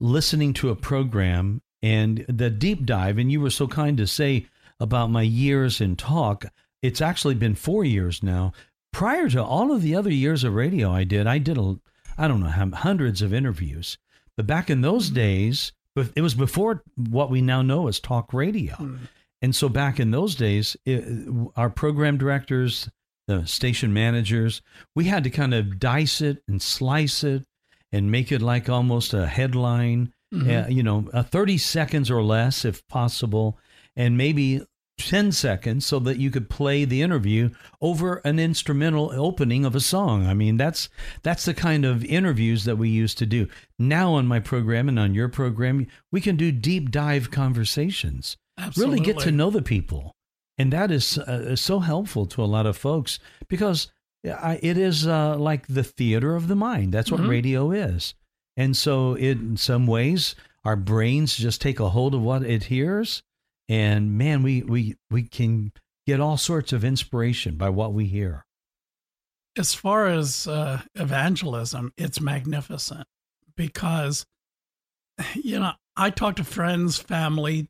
listening 0.01 0.55
to 0.55 0.71
a 0.71 0.77
program 0.77 1.61
and 1.83 2.25
the 2.29 2.51
deep 2.51 2.87
dive, 2.87 3.19
and 3.19 3.31
you 3.31 3.41
were 3.41 3.51
so 3.51 3.67
kind 3.67 3.97
to 3.99 4.07
say 4.07 4.47
about 4.79 5.11
my 5.11 5.23
years 5.23 5.81
in 5.81 5.97
talk, 5.97 6.47
it's 6.83 7.01
actually 7.01 7.35
been 7.35 7.55
four 7.55 7.85
years 7.85 8.23
now. 8.23 8.53
Prior 8.93 9.29
to 9.29 9.43
all 9.43 9.73
of 9.73 9.83
the 9.83 9.95
other 9.95 10.13
years 10.13 10.45
of 10.45 10.55
radio 10.55 10.91
I 10.91 11.05
did, 11.05 11.27
I 11.27 11.39
did 11.39 11.59
a, 11.59 11.79
I 12.17 12.27
don't 12.27 12.41
know, 12.41 12.71
hundreds 12.77 13.23
of 13.23 13.35
interviews. 13.35 13.99
But 14.37 14.47
back 14.47 14.71
in 14.71 14.81
those 14.81 15.11
days, 15.11 15.73
it 16.15 16.23
was 16.23 16.35
before 16.35 16.83
what 16.97 17.31
we 17.31 17.43
now 17.43 17.63
know 17.63 17.89
as 17.89 18.01
talk 18.01 18.33
radio. 18.33 18.75
Mm. 18.75 18.99
And 19.43 19.55
so 19.55 19.69
back 19.69 19.99
in 19.99 20.11
those 20.11 20.35
days, 20.35 20.77
it, 20.85 21.05
our 21.57 21.71
program 21.71 22.19
directors, 22.19 22.91
the 23.27 23.47
station 23.47 23.93
managers, 23.93 24.61
we 24.95 25.05
had 25.05 25.25
to 25.25 25.31
kind 25.31 25.55
of 25.55 25.79
dice 25.79 26.21
it 26.21 26.43
and 26.47 26.61
slice 26.61 27.25
it 27.25 27.45
and 27.93 28.11
make 28.11 28.31
it 28.31 28.43
like 28.43 28.69
almost 28.69 29.15
a 29.15 29.27
headline, 29.27 30.13
Mm-hmm. 30.33 30.49
uh, 30.49 30.69
you 30.69 30.85
know, 30.85 31.09
uh, 31.13 31.25
30 31.25 31.59
seconds 31.59 32.09
or 32.09 32.23
less 32.23 32.65
if 32.65 32.87
possible, 32.87 33.59
and 33.97 34.17
maybe 34.17 34.61
10 34.99 35.33
seconds 35.33 35.85
so 35.85 35.99
that 35.99 36.19
you 36.19 36.31
could 36.31 36.49
play 36.49 36.85
the 36.85 37.03
interview 37.03 37.51
over 37.81 38.19
an 38.19 38.39
instrumental 38.39 39.11
opening 39.13 39.65
of 39.65 39.75
a 39.75 39.81
song. 39.81 40.27
I 40.29 40.35
mean, 40.35 40.57
that's 40.57 40.89
that's 41.23 41.47
the 41.47 41.53
kind 41.55 41.85
of 41.85 42.05
interviews 42.05 42.63
that 42.65 42.77
we 42.77 42.89
used 42.91 43.19
to 43.19 43.27
do. 43.27 43.49
Now 43.77 44.15
on 44.15 44.29
my 44.29 44.39
program 44.39 44.89
and 44.89 45.01
on 45.01 45.15
your 45.15 45.29
program, 45.29 45.89
we 46.13 46.21
can 46.21 46.37
do 46.37 46.53
deep 46.53 46.93
dive 46.93 47.33
conversations. 47.33 48.37
Absolutely. 48.61 48.95
Really 49.01 49.05
get 49.07 49.19
to 49.21 49.33
know 49.33 49.51
the 49.51 49.63
people. 49.63 50.13
And 50.59 50.73
that 50.73 50.91
is 50.91 51.17
uh, 51.19 51.57
so 51.57 51.79
helpful 51.81 52.27
to 52.27 52.43
a 52.43 52.47
lot 52.47 52.67
of 52.67 52.77
folks 52.77 53.19
because 53.49 53.91
I, 54.25 54.61
it 54.63 54.77
is 54.77 55.07
uh, 55.07 55.39
like 55.39 55.67
the 55.69 55.83
theater 55.85 56.37
of 56.37 56.49
the 56.49 56.55
mind. 56.57 56.93
That's 56.93 57.11
what 57.11 57.23
Mhm. 57.23 57.29
radio 57.29 57.71
is. 57.71 58.15
And 58.57 58.77
so, 58.77 59.15
it, 59.15 59.39
in 59.39 59.57
some 59.57 59.87
ways, 59.87 60.35
our 60.65 60.77
brains 60.77 61.35
just 61.37 61.63
take 61.63 61.81
a 61.81 61.89
hold 61.91 62.15
of 62.15 62.21
what 62.21 62.43
it 62.43 62.65
hears, 62.65 63.23
and 63.71 64.19
man, 64.19 64.43
we 64.43 64.61
we 64.63 64.97
we 65.11 65.23
can 65.23 65.73
get 66.07 66.21
all 66.21 66.37
sorts 66.37 66.73
of 66.75 66.85
inspiration 66.85 67.57
by 67.57 67.71
what 67.71 67.95
we 67.95 68.07
hear. 68.07 68.45
as 69.57 69.75
far 69.75 70.07
as 70.07 70.47
uh, 70.47 70.81
evangelism, 70.95 71.93
it's 71.97 72.21
magnificent 72.21 73.07
because, 73.57 74.25
you 75.35 75.59
know, 75.59 75.73
I 75.97 76.11
talk 76.11 76.37
to 76.37 76.45
friends, 76.45 76.99
family, 76.99 77.69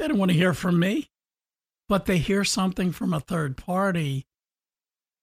they 0.00 0.08
don't 0.08 0.18
want 0.18 0.30
to 0.32 0.36
hear 0.36 0.54
from 0.54 0.78
me, 0.80 1.08
but 1.88 2.06
they 2.06 2.18
hear 2.18 2.42
something 2.44 2.90
from 2.92 3.12
a 3.14 3.20
third 3.20 3.56
party, 3.56 4.26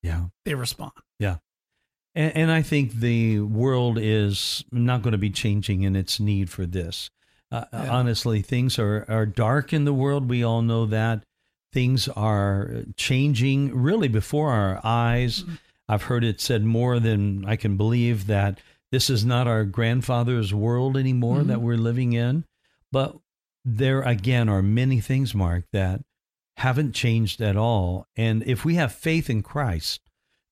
Yeah, 0.04 0.28
they 0.46 0.54
respond. 0.54 0.94
yeah. 1.20 1.38
And, 2.16 2.36
and 2.36 2.52
I 2.52 2.62
think 2.62 2.94
the 2.94 3.40
world 3.42 3.98
is 4.00 4.64
not 4.72 5.02
going 5.02 5.12
to 5.12 5.18
be 5.18 5.30
changing 5.30 5.84
in 5.84 5.96
its 5.96 6.20
need 6.20 6.50
for 6.50 6.66
this. 6.66 7.10
Uh, 7.52 7.66
Yeah. 7.74 7.90
Honestly, 7.92 8.42
things 8.42 8.78
are 8.80 9.06
are 9.08 9.26
dark 9.26 9.74
in 9.74 9.86
the 9.86 9.94
world. 9.94 10.30
We 10.30 10.44
all 10.44 10.62
know 10.62 10.86
that 10.88 11.24
things 11.74 12.08
are 12.10 12.84
changing 12.96 13.76
really 13.76 14.08
before 14.08 14.52
our 14.52 14.80
eyes. 14.84 15.44
I've 15.90 16.04
heard 16.04 16.24
it 16.24 16.42
said 16.42 16.64
more 16.64 17.00
than 17.00 17.46
I 17.46 17.56
can 17.56 17.78
believe 17.78 18.28
that 18.28 18.60
this 18.92 19.10
is 19.10 19.24
not 19.26 19.48
our 19.48 19.64
grandfather's 19.66 20.54
world 20.54 20.98
anymore 20.98 21.40
Mhm. 21.40 21.48
that 21.48 21.62
we're 21.62 21.78
living 21.78 22.14
in. 22.14 22.44
But 22.92 23.18
there 23.70 24.02
again 24.02 24.48
are 24.48 24.62
many 24.62 25.02
things, 25.02 25.36
Mark, 25.36 25.66
that 25.74 26.02
haven't 26.56 26.94
changed 26.94 27.42
at 27.42 27.58
all. 27.58 28.08
And 28.16 28.42
if 28.48 28.64
we 28.64 28.76
have 28.76 28.94
faith 28.94 29.30
in 29.30 29.44
Christ, 29.44 30.00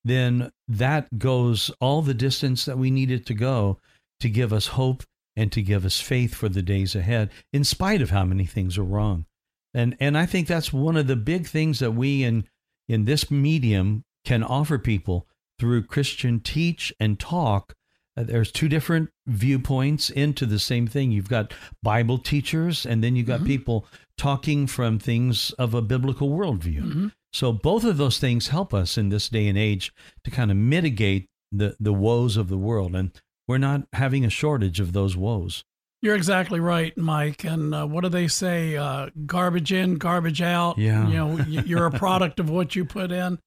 then 0.04 0.52
that 0.68 1.18
goes 1.18 1.70
all 1.80 2.02
the 2.02 2.14
distance 2.14 2.66
that 2.66 2.78
we 2.78 2.90
need 2.90 3.10
it 3.10 3.24
to 3.26 3.34
go 3.34 3.78
to 4.20 4.28
give 4.28 4.52
us 4.52 4.68
hope 4.68 5.02
and 5.34 5.50
to 5.52 5.62
give 5.62 5.84
us 5.84 6.00
faith 6.00 6.34
for 6.34 6.48
the 6.48 6.62
days 6.62 6.94
ahead, 6.94 7.30
in 7.52 7.64
spite 7.64 8.02
of 8.02 8.10
how 8.10 8.24
many 8.24 8.46
things 8.46 8.78
are 8.78 8.84
wrong. 8.84 9.26
And 9.74 9.96
and 9.98 10.16
I 10.16 10.26
think 10.26 10.46
that's 10.46 10.72
one 10.72 10.96
of 10.96 11.06
the 11.06 11.16
big 11.16 11.46
things 11.46 11.78
that 11.80 11.92
we 11.92 12.22
in 12.22 12.44
in 12.88 13.04
this 13.04 13.30
medium 13.30 14.04
can 14.24 14.42
offer 14.42 14.78
people 14.78 15.26
through 15.58 15.84
Christian 15.84 16.40
teach 16.40 16.92
and 17.00 17.18
talk. 17.18 17.74
Uh, 18.16 18.22
there's 18.24 18.50
two 18.50 18.68
different 18.68 19.10
viewpoints 19.26 20.10
into 20.10 20.46
the 20.46 20.58
same 20.58 20.86
thing. 20.86 21.12
You've 21.12 21.28
got 21.28 21.52
Bible 21.82 22.18
teachers, 22.18 22.86
and 22.86 23.02
then 23.04 23.14
you've 23.16 23.26
got 23.26 23.40
Mhm. 23.40 23.46
people 23.46 23.86
talking 24.16 24.66
from 24.66 24.98
things 24.98 25.50
of 25.52 25.74
a 25.74 25.82
biblical 25.82 26.30
worldview. 26.30 26.80
Mhm. 26.82 27.12
So 27.32 27.52
both 27.52 27.84
of 27.84 27.98
those 27.98 28.18
things 28.18 28.48
help 28.48 28.72
us 28.72 28.96
in 28.96 29.10
this 29.10 29.28
day 29.28 29.46
and 29.48 29.58
age 29.58 29.92
to 30.24 30.30
kind 30.30 30.50
of 30.50 30.56
mitigate 30.56 31.26
the 31.52 31.76
the 31.78 31.92
woes 31.92 32.36
of 32.36 32.48
the 32.48 32.56
world, 32.58 32.94
and 32.96 33.10
we're 33.46 33.58
not 33.58 33.86
having 33.92 34.24
a 34.24 34.30
shortage 34.30 34.80
of 34.80 34.92
those 34.92 35.16
woes. 35.16 35.62
You're 36.02 36.16
exactly 36.16 36.60
right, 36.60 36.96
Mike. 36.96 37.44
And 37.44 37.74
uh, 37.74 37.86
what 37.86 38.02
do 38.04 38.08
they 38.10 38.28
say? 38.28 38.76
Uh, 38.76 39.10
garbage 39.26 39.72
in, 39.72 39.96
garbage 39.96 40.40
out. 40.42 40.76
Yeah. 40.78 41.06
You 41.08 41.14
know, 41.14 41.44
you're 41.46 41.86
a 41.86 41.90
product 41.98 42.40
of 42.40 42.48
what 42.50 42.74
you 42.76 42.84
put 42.84 43.12
in. 43.12 43.38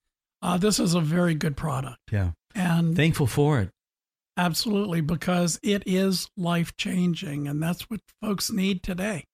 Uh, 0.42 0.58
this 0.58 0.80
is 0.80 0.94
a 0.94 1.02
very 1.02 1.36
good 1.36 1.56
product. 1.58 2.00
Yeah, 2.12 2.32
And 2.56 2.96
thankful 2.96 3.28
for 3.28 3.60
it. 3.60 3.70
Absolutely, 4.40 5.02
because 5.02 5.60
it 5.62 5.84
is 5.86 6.30
life 6.38 6.76
changing. 6.78 7.48
And 7.48 7.62
that's 7.62 7.90
what 7.90 8.00
folks 8.22 8.52
need 8.52 8.82
today. 8.82 9.26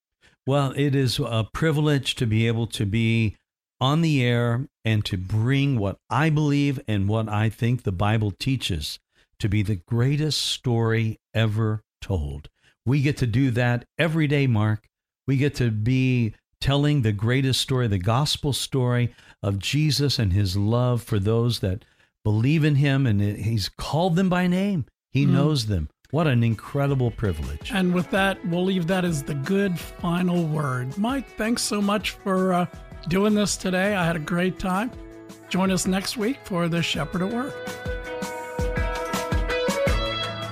Well, 0.48 0.74
it 0.76 0.96
is 0.96 1.20
a 1.20 1.48
privilege 1.54 2.16
to 2.16 2.26
be 2.26 2.48
able 2.48 2.68
to 2.68 2.86
be 2.86 3.36
on 3.80 4.02
the 4.02 4.24
air 4.24 4.68
and 4.84 5.06
to 5.06 5.18
bring 5.18 5.78
what 5.78 5.98
I 6.10 6.30
believe 6.30 6.80
and 6.88 7.08
what 7.08 7.30
I 7.30 7.50
think 7.50 7.84
the 7.84 7.92
Bible 7.92 8.32
teaches 8.32 9.00
to 9.40 9.50
be 9.50 9.62
the 9.62 9.82
greatest 9.88 10.42
story 10.42 11.20
ever 11.34 11.82
told. 12.02 12.50
We 12.86 13.02
get 13.02 13.18
to 13.18 13.28
do 13.28 13.52
that 13.52 13.86
every 13.98 14.28
day, 14.28 14.48
Mark. 14.48 14.88
We 15.28 15.38
get 15.38 15.56
to 15.56 15.72
be 15.72 16.36
telling 16.62 17.02
the 17.02 17.12
greatest 17.12 17.62
story, 17.62 17.88
the 17.88 17.98
gospel 17.98 18.54
story 18.54 19.14
of 19.44 19.60
Jesus 19.60 20.18
and 20.18 20.34
his 20.34 20.56
love 20.56 21.04
for 21.04 21.20
those 21.20 21.60
that 21.60 21.84
believe 22.24 22.64
in 22.64 22.76
him 22.76 23.06
and 23.06 23.22
he's 23.22 23.70
called 23.70 24.16
them 24.16 24.30
by 24.30 24.48
name. 24.48 24.86
He 25.16 25.26
Mm. 25.26 25.30
knows 25.30 25.68
them. 25.68 25.88
What 26.12 26.28
an 26.28 26.44
incredible 26.44 27.10
privilege. 27.10 27.72
And 27.74 27.94
with 27.94 28.12
that, 28.12 28.38
we'll 28.46 28.66
leave 28.66 28.88
that 28.88 29.06
as 29.06 29.24
the 29.24 29.34
good 29.34 29.80
final 29.80 30.44
word. 30.44 30.98
Mike, 30.98 31.26
thanks 31.38 31.62
so 31.62 31.82
much 31.82 32.12
for 32.12 32.52
uh, 32.54 32.66
doing 33.08 33.34
this 33.34 33.56
today. 33.56 33.96
I 33.96 34.06
had 34.06 34.18
a 34.18 34.20
great 34.20 34.60
time. 34.60 34.92
Join 35.50 35.72
us 35.72 35.88
next 35.88 36.18
week 36.18 36.38
for 36.44 36.68
The 36.68 36.84
Shepherd 36.84 37.22
at 37.22 37.32
Work. 37.34 37.56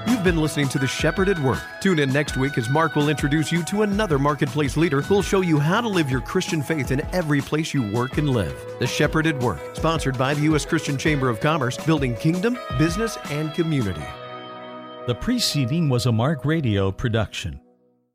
You've 0.08 0.24
been 0.24 0.38
listening 0.42 0.70
to 0.70 0.80
The 0.80 0.88
Shepherd 0.88 1.28
at 1.28 1.40
Work. 1.40 1.60
Tune 1.82 2.00
in 2.00 2.14
next 2.14 2.38
week 2.38 2.58
as 2.58 2.70
Mark 2.70 2.96
will 2.96 3.10
introduce 3.10 3.52
you 3.52 3.64
to 3.64 3.82
another 3.82 4.18
marketplace 4.18 4.78
leader 4.78 5.02
who'll 5.02 5.22
show 5.22 5.42
you 5.42 5.60
how 5.60 5.82
to 5.82 5.90
live 5.90 6.10
your 6.10 6.22
Christian 6.22 6.62
faith 6.62 6.92
in 6.92 7.02
every 7.14 7.42
place 7.42 7.74
you 7.74 7.84
work 7.92 8.18
and 8.18 8.30
live. 8.30 8.56
The 8.80 8.88
Shepherd 8.88 9.28
at 9.28 9.38
Work, 9.40 9.60
sponsored 9.76 10.18
by 10.18 10.34
the 10.34 10.44
U.S. 10.44 10.66
Christian 10.66 10.98
Chamber 10.98 11.28
of 11.28 11.42
Commerce, 11.42 11.76
building 11.86 12.16
kingdom, 12.16 12.58
business, 12.78 13.18
and 13.30 13.54
community. 13.54 14.06
The 15.06 15.16
preceding 15.16 15.90
was 15.90 16.06
a 16.06 16.14
Marc 16.14 16.46
Radio 16.46 16.90
production. 16.90 17.60